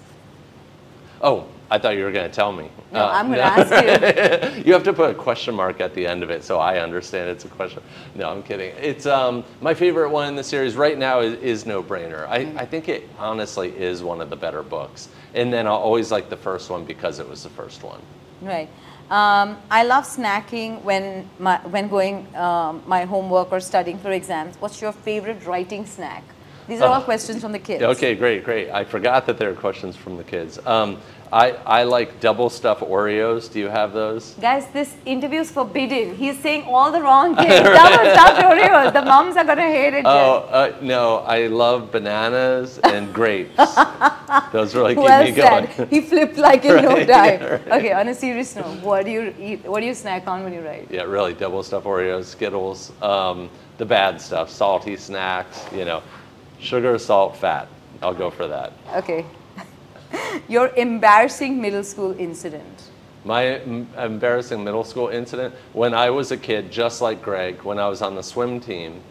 Oh, 1.22 1.46
I 1.72 1.78
thought 1.78 1.96
you 1.96 2.04
were 2.04 2.12
going 2.12 2.30
to 2.30 2.36
tell 2.36 2.52
me. 2.52 2.70
No, 2.92 3.00
Uh, 3.06 3.12
I'm 3.14 3.28
going 3.28 3.38
to 3.38 3.44
ask 3.44 4.56
you. 4.58 4.64
you 4.66 4.74
have 4.74 4.84
to 4.84 4.94
put 4.94 5.12
a 5.12 5.14
question 5.14 5.54
mark 5.56 5.80
at 5.80 5.94
the 5.94 6.06
end 6.08 6.24
of 6.24 6.30
it 6.32 6.44
so 6.44 6.58
I 6.60 6.80
understand 6.80 7.30
it's 7.30 7.46
a 7.46 7.50
question. 7.50 7.82
No, 8.16 8.30
I'm 8.30 8.42
kidding. 8.44 8.74
It's 8.82 9.06
um, 9.06 9.44
my 9.62 9.74
favorite 9.74 10.10
one 10.10 10.28
in 10.28 10.36
the 10.36 10.44
series 10.44 10.76
right 10.76 10.98
now 10.98 11.20
is, 11.20 11.36
is 11.40 11.66
No 11.66 11.82
Brainer. 11.84 12.28
I, 12.28 12.40
Mm-hmm. 12.46 12.58
I 12.58 12.66
think 12.66 12.90
it 12.90 13.08
honestly 13.18 13.70
is 13.78 14.02
one 14.04 14.20
of 14.22 14.30
the 14.30 14.36
better 14.36 14.64
books. 14.64 15.10
And 15.34 15.54
then 15.54 15.68
I'll 15.68 15.76
always 15.76 16.12
like 16.12 16.30
the 16.30 16.38
first 16.38 16.70
one 16.70 16.84
because 16.86 17.20
it 17.20 17.30
was 17.30 17.44
the 17.44 17.50
first 17.50 17.84
one. 17.84 18.02
Right. 18.42 18.70
Um, 19.10 19.58
I 19.72 19.84
love 19.84 20.04
snacking 20.04 20.84
when 20.84 21.28
my, 21.40 21.58
when 21.68 21.88
going 21.88 22.28
um, 22.36 22.84
my 22.86 23.06
homework 23.06 23.52
or 23.52 23.60
studying 23.60 23.98
for 23.98 24.12
exams. 24.12 24.56
What's 24.60 24.82
your 24.82 24.92
favorite 24.92 25.46
writing 25.46 25.86
snack? 25.88 26.24
These 26.68 26.82
are 26.82 26.90
all 26.90 27.02
questions 27.02 27.42
from 27.42 27.52
the 27.52 27.60
kids. 27.70 27.82
Okay, 27.82 28.14
great, 28.14 28.44
great. 28.44 28.70
I 28.70 28.84
forgot 28.84 29.26
that 29.26 29.40
there 29.40 29.50
are 29.50 29.56
questions 29.56 29.96
from 29.96 30.18
the 30.18 30.24
kids. 30.24 30.60
Um, 30.68 31.00
I, 31.32 31.52
I 31.66 31.84
like 31.84 32.20
double 32.20 32.50
stuff 32.50 32.80
Oreos. 32.80 33.52
Do 33.52 33.60
you 33.60 33.68
have 33.68 33.94
those? 33.94 34.34
Guys, 34.42 34.66
this 34.74 34.96
interview 35.06 35.42
is 35.42 35.52
forbidden. 35.52 36.16
He's 36.16 36.40
saying 36.40 36.64
all 36.64 36.92
the 36.92 37.02
wrong 37.02 37.36
things. 37.42 37.50
Double 37.50 38.12
stuffed 38.14 38.42
Oreos. 38.42 38.94
The 38.94 39.04
moms 39.04 39.38
are 39.38 39.44
gonna 39.44 39.62
hate 39.62 39.94
it. 39.94 40.06
Oh, 40.06 40.48
uh, 40.50 40.76
no, 40.82 41.18
I 41.20 41.46
love 41.48 41.92
bananas 41.92 42.80
and 42.80 43.14
grapes. 43.20 43.56
Those 44.52 44.74
really 44.76 44.96
keep 44.96 45.04
well 45.04 45.24
me 45.24 45.32
going. 45.32 45.68
He 45.90 46.02
flipped 46.02 46.38
like 46.38 46.66
in 46.66 46.76
no 46.84 46.96
Right, 46.96 47.08
time. 47.08 47.40
yeah, 47.42 47.46
right. 47.50 47.68
Okay, 47.74 47.94
on 47.94 48.08
a 48.08 48.16
serious 48.16 48.56
note, 48.56 48.82
what 48.82 49.06
do 49.06 49.12
you 49.12 49.34
eat? 49.40 49.64
What 49.66 49.82
do 49.82 49.86
you 49.86 49.94
snack 49.94 50.28
on 50.28 50.44
when 50.44 50.54
you 50.54 50.62
write? 50.62 50.88
Yeah, 50.90 51.04
really, 51.04 51.34
double 51.36 51.62
stuffed 51.62 51.86
Oreos, 51.86 52.26
Skittles, 52.26 52.92
um, 53.04 53.50
the 53.78 53.86
bad 53.86 54.20
stuff, 54.20 54.50
salty 54.50 54.96
snacks, 54.98 55.66
you 55.72 55.86
know, 55.86 56.02
sugar, 56.60 56.98
salt, 56.98 57.38
fat. 57.38 57.68
I'll 58.02 58.16
go 58.16 58.30
for 58.32 58.48
that. 58.48 58.74
Okay. 58.96 59.26
Your 60.48 60.74
embarrassing 60.76 61.62
middle 61.62 61.84
school 61.84 62.18
incident. 62.20 62.90
My 63.26 63.48
em- 63.48 63.88
embarrassing 63.98 64.64
middle 64.64 64.84
school 64.84 65.10
incident 65.10 65.54
when 65.74 65.94
I 65.94 66.10
was 66.10 66.32
a 66.32 66.38
kid, 66.38 66.72
just 66.72 67.02
like 67.02 67.22
Greg, 67.22 67.62
when 67.64 67.80
I 67.80 67.88
was 67.88 68.02
on 68.02 68.16
the 68.16 68.24
swim 68.24 68.60
team, 68.60 69.02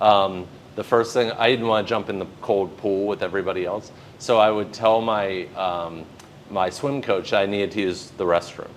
um, 0.00 0.46
the 0.76 0.84
first 0.84 1.12
thing 1.14 1.32
I 1.32 1.50
didn't 1.50 1.66
want 1.66 1.86
to 1.86 1.88
jump 1.88 2.08
in 2.08 2.18
the 2.18 2.26
cold 2.42 2.76
pool 2.76 3.06
with 3.06 3.22
everybody 3.22 3.64
else, 3.64 3.90
so 4.18 4.38
I 4.38 4.50
would 4.50 4.72
tell 4.72 5.00
my 5.00 5.46
um, 5.56 6.04
my 6.50 6.70
swim 6.70 7.02
coach 7.02 7.32
I 7.32 7.46
needed 7.46 7.72
to 7.72 7.80
use 7.80 8.10
the 8.18 8.24
restroom. 8.24 8.70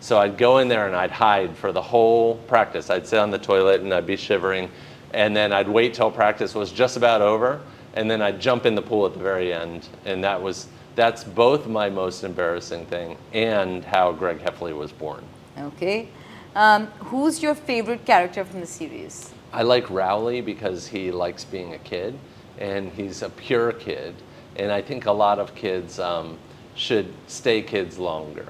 So 0.00 0.18
I'd 0.18 0.36
go 0.36 0.58
in 0.58 0.68
there 0.68 0.86
and 0.86 0.94
I'd 0.94 1.10
hide 1.10 1.56
for 1.56 1.72
the 1.72 1.82
whole 1.82 2.36
practice. 2.48 2.90
I'd 2.90 3.06
sit 3.06 3.18
on 3.18 3.30
the 3.30 3.38
toilet 3.38 3.80
and 3.80 3.92
I'd 3.94 4.06
be 4.06 4.16
shivering, 4.16 4.70
and 5.12 5.34
then 5.34 5.52
I'd 5.52 5.68
wait 5.68 5.94
till 5.94 6.10
practice 6.10 6.54
was 6.54 6.70
just 6.72 6.96
about 6.96 7.22
over, 7.22 7.60
and 7.94 8.10
then 8.10 8.20
I'd 8.20 8.40
jump 8.40 8.66
in 8.66 8.74
the 8.74 8.82
pool 8.82 9.06
at 9.06 9.14
the 9.14 9.20
very 9.20 9.52
end, 9.52 9.88
and 10.04 10.22
that 10.24 10.42
was 10.42 10.66
that's 10.94 11.24
both 11.24 11.66
my 11.66 11.90
most 11.90 12.24
embarrassing 12.24 12.86
thing 12.86 13.16
and 13.32 13.84
how 13.84 14.12
Greg 14.12 14.38
Heffley 14.38 14.76
was 14.76 14.92
born. 14.92 15.24
Okay. 15.58 16.08
Um, 16.54 16.86
who's 16.98 17.42
your 17.42 17.54
favorite 17.54 18.04
character 18.04 18.44
from 18.44 18.60
the 18.60 18.66
series? 18.66 19.32
I 19.52 19.62
like 19.62 19.88
Rowley 19.90 20.40
because 20.40 20.86
he 20.86 21.10
likes 21.10 21.44
being 21.44 21.74
a 21.74 21.78
kid 21.78 22.18
and 22.58 22.92
he's 22.92 23.22
a 23.22 23.30
pure 23.30 23.72
kid. 23.72 24.14
And 24.56 24.70
I 24.70 24.82
think 24.82 25.06
a 25.06 25.12
lot 25.12 25.38
of 25.38 25.54
kids 25.54 25.98
um, 25.98 26.38
should 26.76 27.12
stay 27.26 27.62
kids 27.62 27.98
longer. 27.98 28.46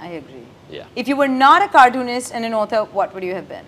I 0.00 0.08
agree. 0.08 0.46
Yeah. 0.70 0.86
If 0.96 1.08
you 1.08 1.16
were 1.16 1.28
not 1.28 1.62
a 1.62 1.68
cartoonist 1.68 2.32
and 2.32 2.44
an 2.44 2.54
author, 2.54 2.84
what 2.84 3.12
would 3.14 3.22
you 3.24 3.34
have 3.34 3.48
been? 3.48 3.64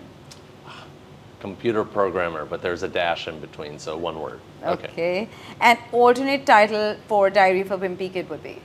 Computer 1.44 1.84
programmer, 1.84 2.46
but 2.46 2.62
there's 2.62 2.84
a 2.84 2.88
dash 2.88 3.28
in 3.28 3.38
between, 3.38 3.78
so 3.78 3.98
one 3.98 4.18
word. 4.18 4.40
Okay. 4.62 5.28
An 5.60 5.76
alternate 5.92 6.46
title 6.46 6.96
for 7.06 7.28
Diary 7.28 7.60
of 7.60 7.70
a 7.70 7.76
Wimpy 7.76 8.10
Kid 8.10 8.30
would 8.30 8.42
be? 8.42 8.62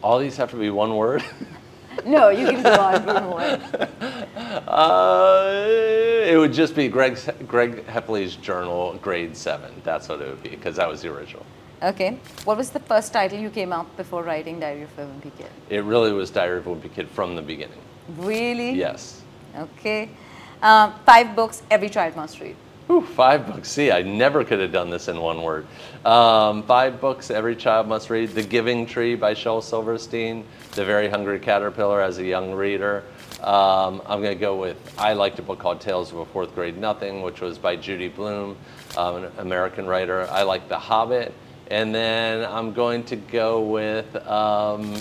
All 0.00 0.20
these 0.20 0.36
have 0.36 0.52
to 0.52 0.56
be 0.56 0.70
one 0.70 0.94
word? 0.94 1.24
No, 2.04 2.28
you 2.28 2.46
can 2.48 2.60
go 2.60 2.74
on 2.74 3.06
one 3.06 3.24
more. 3.24 3.40
uh, 4.68 5.64
it 6.26 6.36
would 6.36 6.52
just 6.52 6.74
be 6.74 6.88
Greg, 6.88 7.16
Greg 7.46 7.86
Heffley's 7.86 8.34
Journal, 8.34 8.94
grade 9.00 9.36
seven. 9.36 9.72
That's 9.84 10.08
what 10.08 10.20
it 10.20 10.28
would 10.28 10.42
be, 10.42 10.48
because 10.50 10.74
that 10.74 10.88
was 10.88 11.02
the 11.02 11.14
original. 11.14 11.46
Okay. 11.82 12.18
What 12.44 12.56
was 12.56 12.70
the 12.70 12.80
first 12.80 13.12
title 13.12 13.38
you 13.38 13.48
came 13.48 13.72
up 13.72 13.96
before 13.96 14.24
writing 14.24 14.58
Diary 14.58 14.82
of 14.82 14.98
a 14.98 15.02
Wimpy 15.02 15.30
Kid? 15.38 15.50
It 15.70 15.84
really 15.84 16.12
was 16.12 16.30
Diary 16.30 16.58
of 16.58 16.66
a 16.66 16.74
Wimpy 16.74 16.92
Kid 16.92 17.08
from 17.08 17.36
the 17.36 17.42
beginning. 17.42 17.80
Really? 18.18 18.72
Yes. 18.72 19.22
Okay. 19.56 20.10
Um, 20.64 20.94
five 21.04 21.36
books 21.36 21.62
every 21.70 21.90
child 21.90 22.16
must 22.16 22.40
read. 22.40 22.56
Whew, 22.86 23.02
five 23.02 23.46
books. 23.46 23.68
See, 23.70 23.92
I 23.92 24.00
never 24.00 24.44
could 24.44 24.60
have 24.60 24.72
done 24.72 24.88
this 24.88 25.08
in 25.08 25.20
one 25.20 25.42
word. 25.42 25.66
Um, 26.06 26.62
five 26.62 27.02
books 27.02 27.30
every 27.30 27.54
child 27.54 27.86
must 27.86 28.08
read. 28.08 28.30
The 28.30 28.42
Giving 28.42 28.86
Tree 28.86 29.14
by 29.14 29.34
Shel 29.34 29.60
Silverstein. 29.60 30.44
The 30.72 30.84
Very 30.84 31.08
Hungry 31.08 31.38
Caterpillar 31.38 32.00
as 32.00 32.16
a 32.16 32.24
young 32.24 32.52
reader. 32.52 33.04
Um, 33.42 34.00
I'm 34.06 34.22
going 34.22 34.34
to 34.34 34.40
go 34.40 34.56
with, 34.56 34.76
I 34.98 35.12
liked 35.12 35.38
a 35.38 35.42
book 35.42 35.58
called 35.58 35.82
Tales 35.82 36.12
of 36.12 36.18
a 36.18 36.24
Fourth 36.24 36.54
Grade 36.54 36.78
Nothing, 36.78 37.20
which 37.20 37.42
was 37.42 37.58
by 37.58 37.76
Judy 37.76 38.08
Blume, 38.08 38.56
um, 38.96 39.16
an 39.16 39.32
American 39.36 39.86
writer. 39.86 40.26
I 40.30 40.44
like 40.44 40.70
The 40.70 40.78
Hobbit. 40.78 41.34
And 41.70 41.94
then 41.94 42.50
I'm 42.50 42.72
going 42.72 43.04
to 43.04 43.16
go 43.16 43.60
with 43.60 44.16
um, 44.26 44.94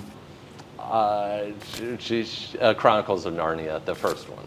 uh, 0.78 1.52
uh, 2.60 2.74
Chronicles 2.74 3.26
of 3.26 3.34
Narnia, 3.34 3.84
the 3.86 3.96
first 3.96 4.30
one. 4.30 4.46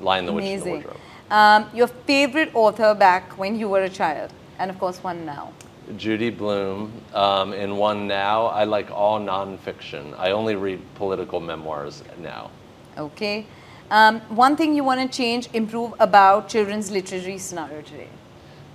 Lion, 0.00 0.26
the 0.26 0.32
Witch, 0.32 0.62
the. 0.62 0.70
Wardrobe. 0.70 0.96
Um, 1.30 1.68
your 1.74 1.88
favorite 1.88 2.54
author 2.54 2.94
back 2.94 3.36
when 3.38 3.58
you 3.58 3.68
were 3.68 3.82
a 3.82 3.88
child, 3.88 4.32
and 4.58 4.70
of 4.70 4.78
course 4.78 5.02
one 5.02 5.26
now. 5.26 5.52
Judy 5.96 6.30
Blume, 6.30 6.92
um, 7.14 7.52
and 7.52 7.78
one 7.78 8.06
now. 8.06 8.46
I 8.46 8.64
like 8.64 8.90
all 8.90 9.20
nonfiction. 9.20 10.18
I 10.18 10.32
only 10.32 10.56
read 10.56 10.80
political 10.94 11.40
memoirs 11.40 12.02
now. 12.20 12.50
Okay. 12.98 13.46
Um, 13.90 14.20
one 14.22 14.56
thing 14.56 14.74
you 14.74 14.82
want 14.82 15.00
to 15.00 15.16
change, 15.16 15.48
improve 15.52 15.94
about 16.00 16.48
children's 16.48 16.90
literary 16.90 17.38
scenario 17.38 17.82
today. 17.82 18.08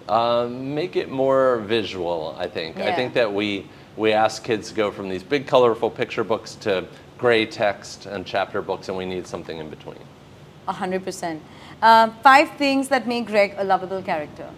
Um, 0.07 0.73
make 0.73 0.95
it 0.95 1.10
more 1.10 1.60
visual, 1.60 2.36
I 2.38 2.47
think. 2.47 2.77
Yeah. 2.77 2.86
I 2.86 2.95
think 2.95 3.13
that 3.13 3.31
we, 3.31 3.67
we 3.97 4.13
ask 4.13 4.43
kids 4.43 4.69
to 4.69 4.75
go 4.75 4.89
from 4.89 5.10
these 5.10 5.23
big, 5.23 5.47
colorful 5.47 5.89
picture 5.89 6.23
books 6.23 6.55
to 6.55 6.86
gray 7.17 7.45
text 7.45 8.05
and 8.05 8.25
chapter 8.25 8.62
books, 8.62 8.88
and 8.88 8.97
we 8.97 9.05
need 9.05 9.27
something 9.27 9.57
in 9.57 9.69
between. 9.69 9.99
A 10.67 10.74
hundred 10.74 11.04
percent. 11.04 11.41
Um, 11.82 12.13
Five 12.21 12.52
things 12.58 12.88
that 12.89 13.08
make 13.08 13.28
Greg 13.28 13.56
a 13.58 13.63
lovable 13.63 14.02
character. 14.02 14.50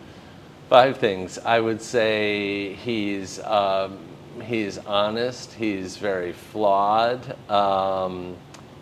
Five 0.69 0.97
things. 0.97 1.37
I 1.39 1.59
would 1.59 1.81
say 1.81 2.73
he's 2.73 3.39
um, 3.39 3.99
he's 4.43 4.77
honest. 4.79 5.53
He's 5.53 5.97
very 5.97 6.33
flawed. 6.33 7.35
Um, 7.49 8.35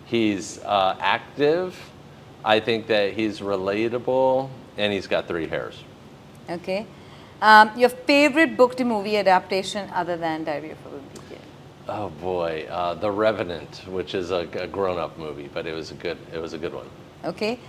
he's 0.06 0.60
uh, 0.60 0.96
active. 1.00 1.78
I 2.44 2.60
think 2.60 2.88
that 2.88 3.14
he's 3.14 3.40
relatable, 3.40 4.50
and 4.78 4.92
he's 4.92 5.08
got 5.08 5.28
three 5.28 5.48
hairs. 5.48 5.84
Okay. 6.50 6.88
Um, 7.42 7.72
your 7.78 7.90
favorite 7.90 8.58
book 8.58 8.76
to 8.78 8.84
movie 8.84 9.18
adaptation 9.18 9.90
other 9.94 10.18
than 10.18 10.44
Diary 10.44 10.72
of 10.72 10.78
a 10.86 10.90
Wimpy 10.90 11.30
Kid. 11.30 11.40
Oh 11.88 12.10
boy, 12.10 12.68
uh, 12.70 12.94
The 12.96 13.12
Revenant, 13.12 13.84
which 13.88 14.14
is 14.14 14.32
a, 14.32 14.48
a 14.54 14.68
grown-up 14.68 15.18
movie, 15.18 15.50
but 15.54 15.66
it 15.66 15.74
was 15.74 15.92
a 15.92 15.96
good 15.96 16.18
it 16.34 16.40
was 16.40 16.54
a 16.54 16.58
good 16.58 16.74
one. 16.74 16.88
Okay. 17.24 17.60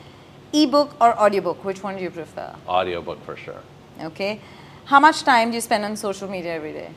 Ebook 0.53 0.95
or 1.01 1.19
audiobook, 1.19 1.65
which 1.65 1.83
one 1.83 1.97
do 1.97 2.03
you 2.03 2.11
prefer? 2.11 2.55
Audiobook 2.69 3.25
for 3.25 3.37
sure. 3.37 3.61
Okay. 4.01 4.41
How 4.85 5.01
much 5.01 5.23
time 5.23 5.51
do 5.51 5.55
you 5.55 5.61
spend 5.61 5.85
on 5.85 5.97
social 5.97 6.29
media 6.29 6.55
every 6.55 6.73
day? 6.73 6.91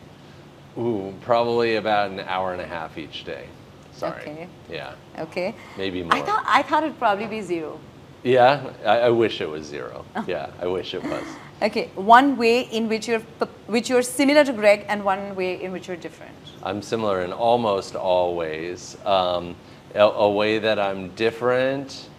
Ooh, 0.77 1.13
probably 1.21 1.75
about 1.77 2.11
an 2.11 2.19
hour 2.21 2.51
and 2.51 2.61
a 2.61 2.67
half 2.67 2.97
each 2.97 3.23
day. 3.23 3.47
Sorry. 3.93 4.21
Okay. 4.21 4.47
Yeah, 4.69 4.93
Okay. 5.19 5.55
maybe 5.77 6.03
more. 6.03 6.13
I 6.13 6.21
thought 6.21 6.43
I 6.45 6.61
thought 6.63 6.83
it'd 6.83 6.99
probably 6.99 7.27
be 7.27 7.39
zero. 7.41 7.79
yeah, 8.23 8.71
I, 8.85 8.99
I 9.07 9.09
wish 9.09 9.39
it 9.39 9.49
was 9.49 9.65
zero. 9.65 10.03
Yeah, 10.27 10.49
I 10.61 10.67
wish 10.67 10.93
it 10.93 11.03
was. 11.03 11.23
Okay. 11.61 11.89
One 11.95 12.35
way 12.35 12.61
in 12.63 12.89
which 12.89 13.07
you're 13.07 13.21
which 13.67 13.89
you're 13.89 14.01
similar 14.01 14.43
to 14.43 14.51
Greg, 14.51 14.83
and 14.89 15.05
one 15.05 15.33
way 15.35 15.63
in 15.63 15.71
which 15.71 15.87
you're 15.87 15.95
different. 15.95 16.35
I'm 16.63 16.81
similar 16.81 17.21
in 17.21 17.31
almost 17.31 17.95
all 17.95 18.35
ways. 18.35 18.97
Um, 19.05 19.55
a, 19.93 19.99
a 20.01 20.29
way 20.29 20.59
that 20.59 20.77
I'm 20.77 21.11
different, 21.15 22.09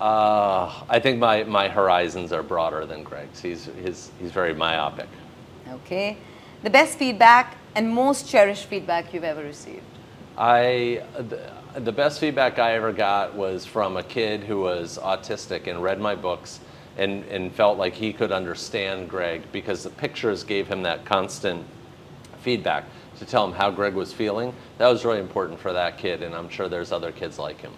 uh, 0.00 0.84
I 0.88 1.00
think 1.00 1.18
my, 1.18 1.44
my 1.44 1.68
horizons 1.68 2.32
are 2.32 2.42
broader 2.42 2.84
than 2.86 3.02
Greg's. 3.02 3.40
He's, 3.40 3.68
he's, 3.82 4.10
he's 4.20 4.30
very 4.30 4.54
myopic. 4.54 5.08
Okay. 5.68 6.18
The 6.62 6.70
best 6.70 6.98
feedback 6.98 7.56
and 7.74 7.88
most 7.88 8.28
cherished 8.28 8.66
feedback 8.66 9.12
you've 9.14 9.24
ever 9.24 9.42
received. 9.42 9.84
I, 10.36 11.02
the, 11.16 11.50
the 11.80 11.92
best 11.92 12.20
feedback 12.20 12.58
I 12.58 12.72
ever 12.72 12.92
got 12.92 13.34
was 13.34 13.64
from 13.64 13.96
a 13.96 14.02
kid 14.02 14.42
who 14.42 14.60
was 14.60 14.98
autistic 14.98 15.66
and 15.66 15.82
read 15.82 15.98
my 15.98 16.14
books 16.14 16.60
and, 16.98 17.24
and 17.24 17.52
felt 17.52 17.78
like 17.78 17.94
he 17.94 18.12
could 18.12 18.32
understand 18.32 19.08
Greg 19.08 19.42
because 19.52 19.82
the 19.82 19.90
pictures 19.90 20.44
gave 20.44 20.66
him 20.66 20.82
that 20.82 21.04
constant 21.04 21.64
feedback 22.40 22.84
to 23.18 23.24
tell 23.24 23.46
him 23.46 23.52
how 23.52 23.70
Greg 23.70 23.94
was 23.94 24.12
feeling. 24.12 24.52
That 24.78 24.88
was 24.88 25.04
really 25.04 25.20
important 25.20 25.58
for 25.58 25.72
that 25.72 25.98
kid, 25.98 26.22
and 26.22 26.34
I'm 26.34 26.48
sure 26.48 26.68
there's 26.68 26.92
other 26.92 27.12
kids 27.12 27.38
like 27.38 27.60
him. 27.60 27.72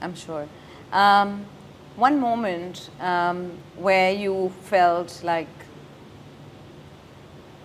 I'm 0.00 0.14
sure. 0.14 0.46
Um, 0.92 1.46
one 1.96 2.18
moment 2.18 2.90
um, 3.00 3.52
where 3.76 4.12
you 4.12 4.52
felt 4.62 5.22
like, 5.22 5.48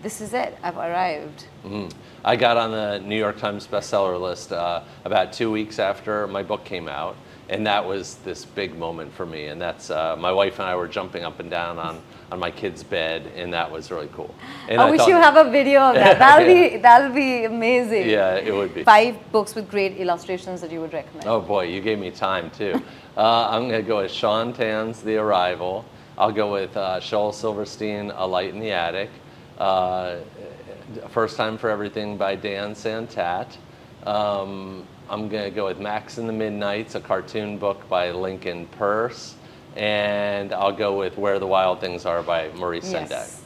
this 0.01 0.21
is 0.21 0.33
it, 0.33 0.57
I've 0.63 0.77
arrived. 0.77 1.45
Mhm. 1.65 1.91
I 2.23 2.35
got 2.35 2.57
on 2.57 2.71
the 2.71 2.99
New 2.99 3.17
York 3.17 3.37
Times 3.37 3.65
bestseller 3.67 4.19
list 4.19 4.51
uh, 4.51 4.81
about 5.05 5.33
two 5.33 5.51
weeks 5.51 5.79
after 5.79 6.27
my 6.27 6.43
book 6.43 6.63
came 6.63 6.87
out, 6.87 7.15
and 7.49 7.65
that 7.65 7.85
was 7.85 8.15
this 8.23 8.45
big 8.45 8.77
moment 8.77 9.13
for 9.13 9.25
me. 9.25 9.47
And 9.47 9.61
that's 9.61 9.89
uh, 9.89 10.15
my 10.17 10.31
wife 10.31 10.59
and 10.59 10.67
I 10.67 10.75
were 10.75 10.87
jumping 10.87 11.23
up 11.23 11.39
and 11.39 11.49
down 11.49 11.79
on, 11.79 12.01
on 12.31 12.39
my 12.39 12.51
kid's 12.51 12.83
bed, 12.83 13.31
and 13.35 13.53
that 13.53 13.69
was 13.71 13.89
really 13.91 14.09
cool. 14.13 14.33
And 14.69 14.79
I, 14.79 14.89
wish 14.91 14.99
thought- 14.99 15.09
you 15.09 15.15
have 15.15 15.35
a 15.35 15.49
video 15.49 15.81
of 15.81 15.95
that. 15.95 16.19
That'll 16.23 16.45
be 16.47 16.77
that'll 16.77 17.13
be 17.13 17.45
amazing. 17.45 18.09
Yeah, 18.09 18.35
it 18.35 18.53
would 18.53 18.73
be. 18.75 18.83
Five 18.83 19.17
books 19.31 19.55
with 19.55 19.69
great 19.69 19.97
illustrations 19.97 20.61
that 20.61 20.71
you 20.71 20.79
would 20.81 20.93
recommend. 20.93 21.27
Oh 21.27 21.41
boy, 21.41 21.63
you 21.65 21.81
gave 21.81 21.99
me 21.99 22.11
time 22.11 22.49
too. 22.51 22.81
Uh, 23.17 23.49
I'm 23.51 23.67
going 23.67 23.81
to 23.81 23.85
go 23.87 23.97
with 23.97 24.11
Sean 24.11 24.53
Tan's 24.53 25.01
The 25.01 25.17
Arrival. 25.17 25.83
I'll 26.17 26.31
go 26.31 26.53
with 26.53 26.77
uh, 26.77 27.01
Shel 27.01 27.33
Silverstein, 27.33 28.11
A 28.15 28.25
Light 28.25 28.53
in 28.53 28.61
the 28.61 28.71
Attic. 28.71 29.09
uh, 29.57 30.17
First 31.09 31.35
Time 31.35 31.57
for 31.57 31.69
Everything 31.69 32.15
by 32.17 32.35
Dan 32.35 32.71
Santat. 32.75 33.57
Um, 34.05 34.85
I'm 35.09 35.27
going 35.27 35.43
to 35.43 35.49
go 35.49 35.65
with 35.65 35.79
Max 35.79 36.17
in 36.17 36.27
the 36.27 36.33
Midknights, 36.33 36.95
a 36.95 37.01
cartoon 37.01 37.57
book 37.57 37.89
by 37.89 38.11
Lincoln 38.11 38.67
Peirce. 38.67 39.35
And 39.75 40.53
I'll 40.53 40.71
go 40.71 40.97
with 40.97 41.17
Where 41.17 41.39
the 41.39 41.47
Wild 41.47 41.79
Things 41.79 42.05
Are 42.05 42.23
by 42.23 42.49
Maurice 42.55 42.91
Sendak. 42.91 43.09
Yes. 43.09 43.41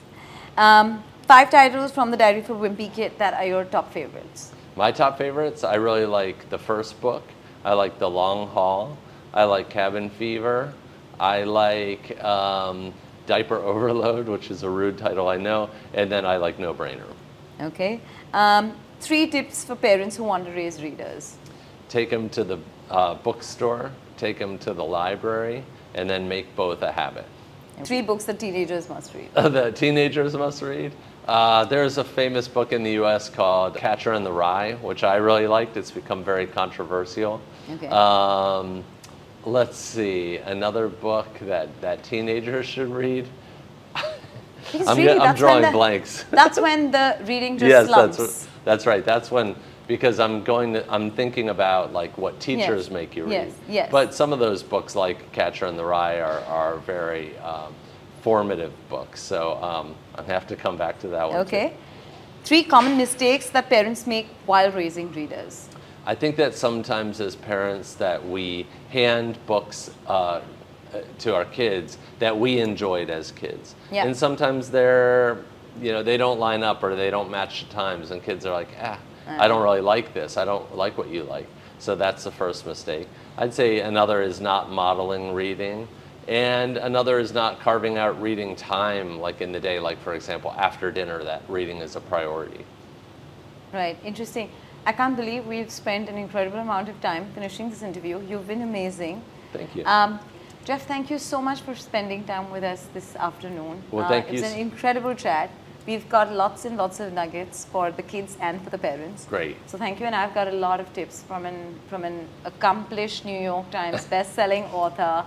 Um, 0.58 1.04
five 1.28 1.50
titles 1.50 1.92
from 1.92 2.12
the 2.12 2.18
Diary 2.18 2.42
for 2.42 2.54
Wimpy 2.54 2.94
Kid 2.94 3.12
that 3.18 3.34
are 3.34 3.46
your 3.46 3.66
top 3.66 3.92
favorites. 3.94 4.52
My 4.76 4.92
top 4.92 5.18
favorites, 5.18 5.64
I 5.64 5.76
really 5.76 6.06
like 6.06 6.50
the 6.50 6.58
first 6.58 7.00
book. 7.02 7.24
I 7.64 7.74
like 7.74 8.00
The 8.00 8.10
Long 8.10 8.48
Haul. 8.48 8.98
I 9.34 9.44
like 9.44 9.70
Cabin 9.70 10.10
Fever. 10.10 10.74
I 11.20 11.44
like 11.44 12.22
um, 12.24 12.94
Diper 13.28 13.60
Överlöde, 13.60 14.26
which 14.26 14.52
is 14.52 14.64
a 14.64 14.70
rude 14.70 14.98
title, 14.98 15.28
I 15.28 15.38
know. 15.38 15.70
And 15.94 16.12
then 16.12 16.26
I 16.26 16.38
like 16.38 16.60
No 16.60 16.74
Brainer. 16.74 17.06
Okay. 17.62 18.02
Um, 18.34 18.76
three 19.00 19.28
tips 19.28 19.64
for 19.64 19.76
parents 19.76 20.16
who 20.16 20.24
want 20.24 20.46
to 20.46 20.52
raise 20.52 20.82
readers. 20.82 21.38
Take 21.88 22.10
them 22.10 22.30
to 22.30 22.44
the 22.44 22.58
uh, 22.90 23.16
bookstore, 23.16 23.92
take 24.18 24.40
them 24.40 24.58
to 24.60 24.74
the 24.74 24.84
library, 24.84 25.64
and 25.94 26.10
then 26.10 26.28
make 26.28 26.56
both 26.56 26.82
a 26.82 26.92
habit. 26.92 27.26
Three 27.84 28.02
books 28.02 28.26
that 28.26 28.40
teenagers 28.40 28.88
must 28.88 29.14
read. 29.14 29.34
the 29.36 29.72
teenagers 29.72 30.34
must 30.36 30.62
read. 30.62 30.94
Uh, 31.28 31.66
there's 31.66 31.98
a 31.98 32.04
famous 32.04 32.48
book 32.48 32.72
in 32.72 32.84
the 32.84 32.92
U.S. 32.94 33.30
called 33.30 33.76
Catcher 33.76 34.14
in 34.14 34.24
the 34.24 34.32
Rye, 34.32 34.74
which 34.76 35.04
I 35.04 35.16
really 35.16 35.48
liked. 35.48 35.78
It's 35.78 35.92
become 35.92 36.24
very 36.24 36.46
controversial. 36.46 37.42
Okay. 37.72 37.88
Um, 37.88 38.84
let's 39.46 39.78
see, 39.78 40.38
another 40.38 40.88
book 40.88 41.28
that, 41.42 41.70
that 41.82 42.04
teenagers 42.04 42.66
should 42.66 42.90
read. 42.90 43.28
I'm, 43.96 44.98
really, 44.98 45.20
I'm 45.20 45.36
drawing 45.36 45.64
the- 45.64 45.72
blanks. 45.72 46.26
That's 46.32 46.60
when 46.60 46.92
the 46.92 47.18
reading 47.26 47.58
just 47.58 47.70
yes, 47.70 47.88
slumps. 47.88 48.18
that's 48.18 48.48
that's 48.66 48.86
right. 48.86 49.04
That's 49.04 49.30
when 49.30 49.56
because 49.88 50.20
I'm 50.20 50.44
going 50.44 50.74
to 50.74 50.92
I'm 50.94 51.12
thinking 51.12 51.50
about 51.50 51.94
like 51.94 52.18
what 52.18 52.40
teachers 52.40 52.86
Yes, 52.86 52.92
make 52.92 53.16
you 53.16 53.24
read. 53.26 53.32
yes, 53.32 53.52
yes. 53.68 53.90
But 53.92 54.14
some 54.14 54.34
of 54.34 54.40
those 54.40 54.64
books 54.64 54.96
like 54.96 55.32
Catcher 55.32 55.66
in 55.68 55.76
the 55.78 55.86
Rye 55.86 56.20
are 56.22 56.40
are 56.42 56.78
very 56.78 57.38
um, 57.40 57.74
formative 58.22 58.72
books. 58.90 59.22
So 59.22 59.62
um, 59.62 59.96
I 60.16 60.22
have 60.24 60.48
to 60.48 60.56
come 60.56 60.78
back 60.78 61.00
to 61.00 61.08
that 61.10 61.30
one. 61.30 61.34
too. 61.34 61.42
Okay. 61.56 61.74
Three 62.44 62.64
common 62.64 62.98
mistakes 62.98 63.50
that 63.52 63.70
parents 63.70 64.06
make 64.06 64.28
while 64.46 64.72
raising 64.72 65.12
readers. 65.14 65.70
I 66.06 66.16
think 66.16 66.36
that 66.36 66.54
sometimes 66.54 67.22
as 67.22 67.36
parents 67.36 67.94
that 67.96 68.28
we 68.28 68.68
hand 68.90 69.38
books 69.46 69.90
uh, 70.08 70.42
to 71.20 71.34
our 71.34 71.46
kids 71.46 71.98
that 72.20 72.38
we 72.38 72.60
enjoyed 72.60 73.10
as 73.10 73.32
kids, 73.32 73.76
Yeah. 73.92 74.06
and 74.06 74.16
sometimes 74.16 74.70
they're 74.70 75.38
you 75.82 75.92
know 75.92 76.04
they 76.04 76.18
don't 76.18 76.40
line 76.40 76.62
up 76.64 76.84
or 76.84 76.96
they 76.96 77.10
don't 77.10 77.32
match 77.32 77.66
the 77.68 77.74
times, 77.74 78.12
and 78.12 78.22
kids 78.22 78.46
are 78.46 78.54
like, 78.54 78.68
ah, 78.82 79.00
I 79.28 79.48
don't 79.48 79.64
really 79.64 79.82
like 79.82 80.14
this. 80.14 80.38
I 80.38 80.46
don't 80.46 80.76
like 80.76 80.98
what 80.98 81.10
you 81.10 81.24
like. 81.24 81.48
So 81.80 81.96
that's 81.96 82.24
the 82.24 82.32
first 82.32 82.66
mistake. 82.66 83.08
I'd 83.38 83.54
say 83.54 83.80
another 83.80 84.22
is 84.22 84.40
not 84.40 84.72
modeling 84.72 85.34
reading. 85.34 85.88
And 86.28 86.78
another 86.78 87.20
is 87.20 87.34
not 87.34 87.60
carving 87.60 87.98
out 87.98 88.22
reading 88.22 88.56
time, 88.56 89.20
like 89.20 89.42
in 89.42 89.52
the 89.52 89.60
day, 89.60 89.80
like 89.80 90.00
for 90.00 90.14
example, 90.14 90.54
after 90.58 90.92
dinner, 90.92 91.24
that 91.24 91.42
reading 91.50 91.78
is 91.78 91.98
a 91.98 92.02
priority. 92.02 92.66
Right, 93.74 93.98
interesting. 94.06 94.50
I 94.86 94.94
can't 94.94 95.16
believe 95.16 95.46
we've 95.46 95.72
spent 95.72 96.10
an 96.10 96.18
incredible 96.18 96.60
amount 96.60 96.90
of 96.90 97.00
time 97.02 97.32
finishing 97.34 97.70
this 97.70 97.82
interview. 97.82 98.22
You've 98.22 98.48
been 98.48 98.62
amazing. 98.62 99.22
Thank 99.52 99.76
you. 99.76 99.86
Um, 99.86 100.20
Jeff, 100.64 100.86
thank 100.88 101.10
you 101.10 101.18
so 101.18 101.42
much 101.42 101.60
for 101.62 101.76
spending 101.76 102.24
time 102.24 102.50
with 102.50 102.64
us 102.64 102.88
this 102.94 103.16
afternoon. 103.18 103.84
Well, 103.92 104.08
thank 104.08 104.28
uh, 104.28 104.32
you 104.32 104.40
It's 104.40 104.54
an 104.54 104.60
incredible 104.60 105.14
chat. 105.16 105.50
We've 105.86 106.08
got 106.08 106.32
lots 106.32 106.66
and 106.66 106.78
lots 106.78 107.00
of 107.00 107.12
nuggets 107.12 107.66
for 107.66 107.92
the 107.92 108.04
kids 108.04 108.38
and 108.40 108.62
for 108.64 108.70
the 108.70 108.78
parents. 108.78 109.26
Great. 109.26 109.58
So 109.70 109.78
thank 109.78 110.00
you, 110.00 110.06
and 110.06 110.16
I've 110.16 110.34
got 110.34 110.48
a 110.48 110.52
lot 110.52 110.80
of 110.80 110.92
tips 110.94 111.24
from 111.24 111.46
an 111.46 111.80
from 111.90 112.06
an 112.06 112.28
accomplished 112.46 113.26
New 113.26 113.40
York 113.40 113.70
Times 113.72 114.06
best-selling 114.06 114.64
author 114.66 115.26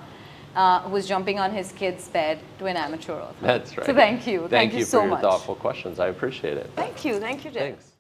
uh, 0.55 0.81
who's 0.88 1.07
jumping 1.07 1.38
on 1.38 1.53
his 1.53 1.73
kid's 1.73 2.09
bed 2.09 2.38
to 2.59 2.66
an 2.66 2.77
amateur 2.77 3.21
author. 3.21 3.35
That's 3.42 3.77
right. 3.77 3.87
So 3.87 3.95
thank 3.95 4.27
you. 4.27 4.49
Thank, 4.49 4.73
you, 4.73 4.81
you 4.81 4.85
so 4.85 4.99
for 4.99 5.05
your 5.05 5.11
much. 5.11 5.21
thoughtful 5.21 5.55
questions. 5.57 6.01
I 6.01 6.09
appreciate 6.09 6.57
it. 6.57 6.71
Thank 6.75 7.05
you. 7.05 7.21
Thank 7.21 7.45
you, 7.45 7.51
Jeff. 7.51 7.62
Thanks. 7.62 7.92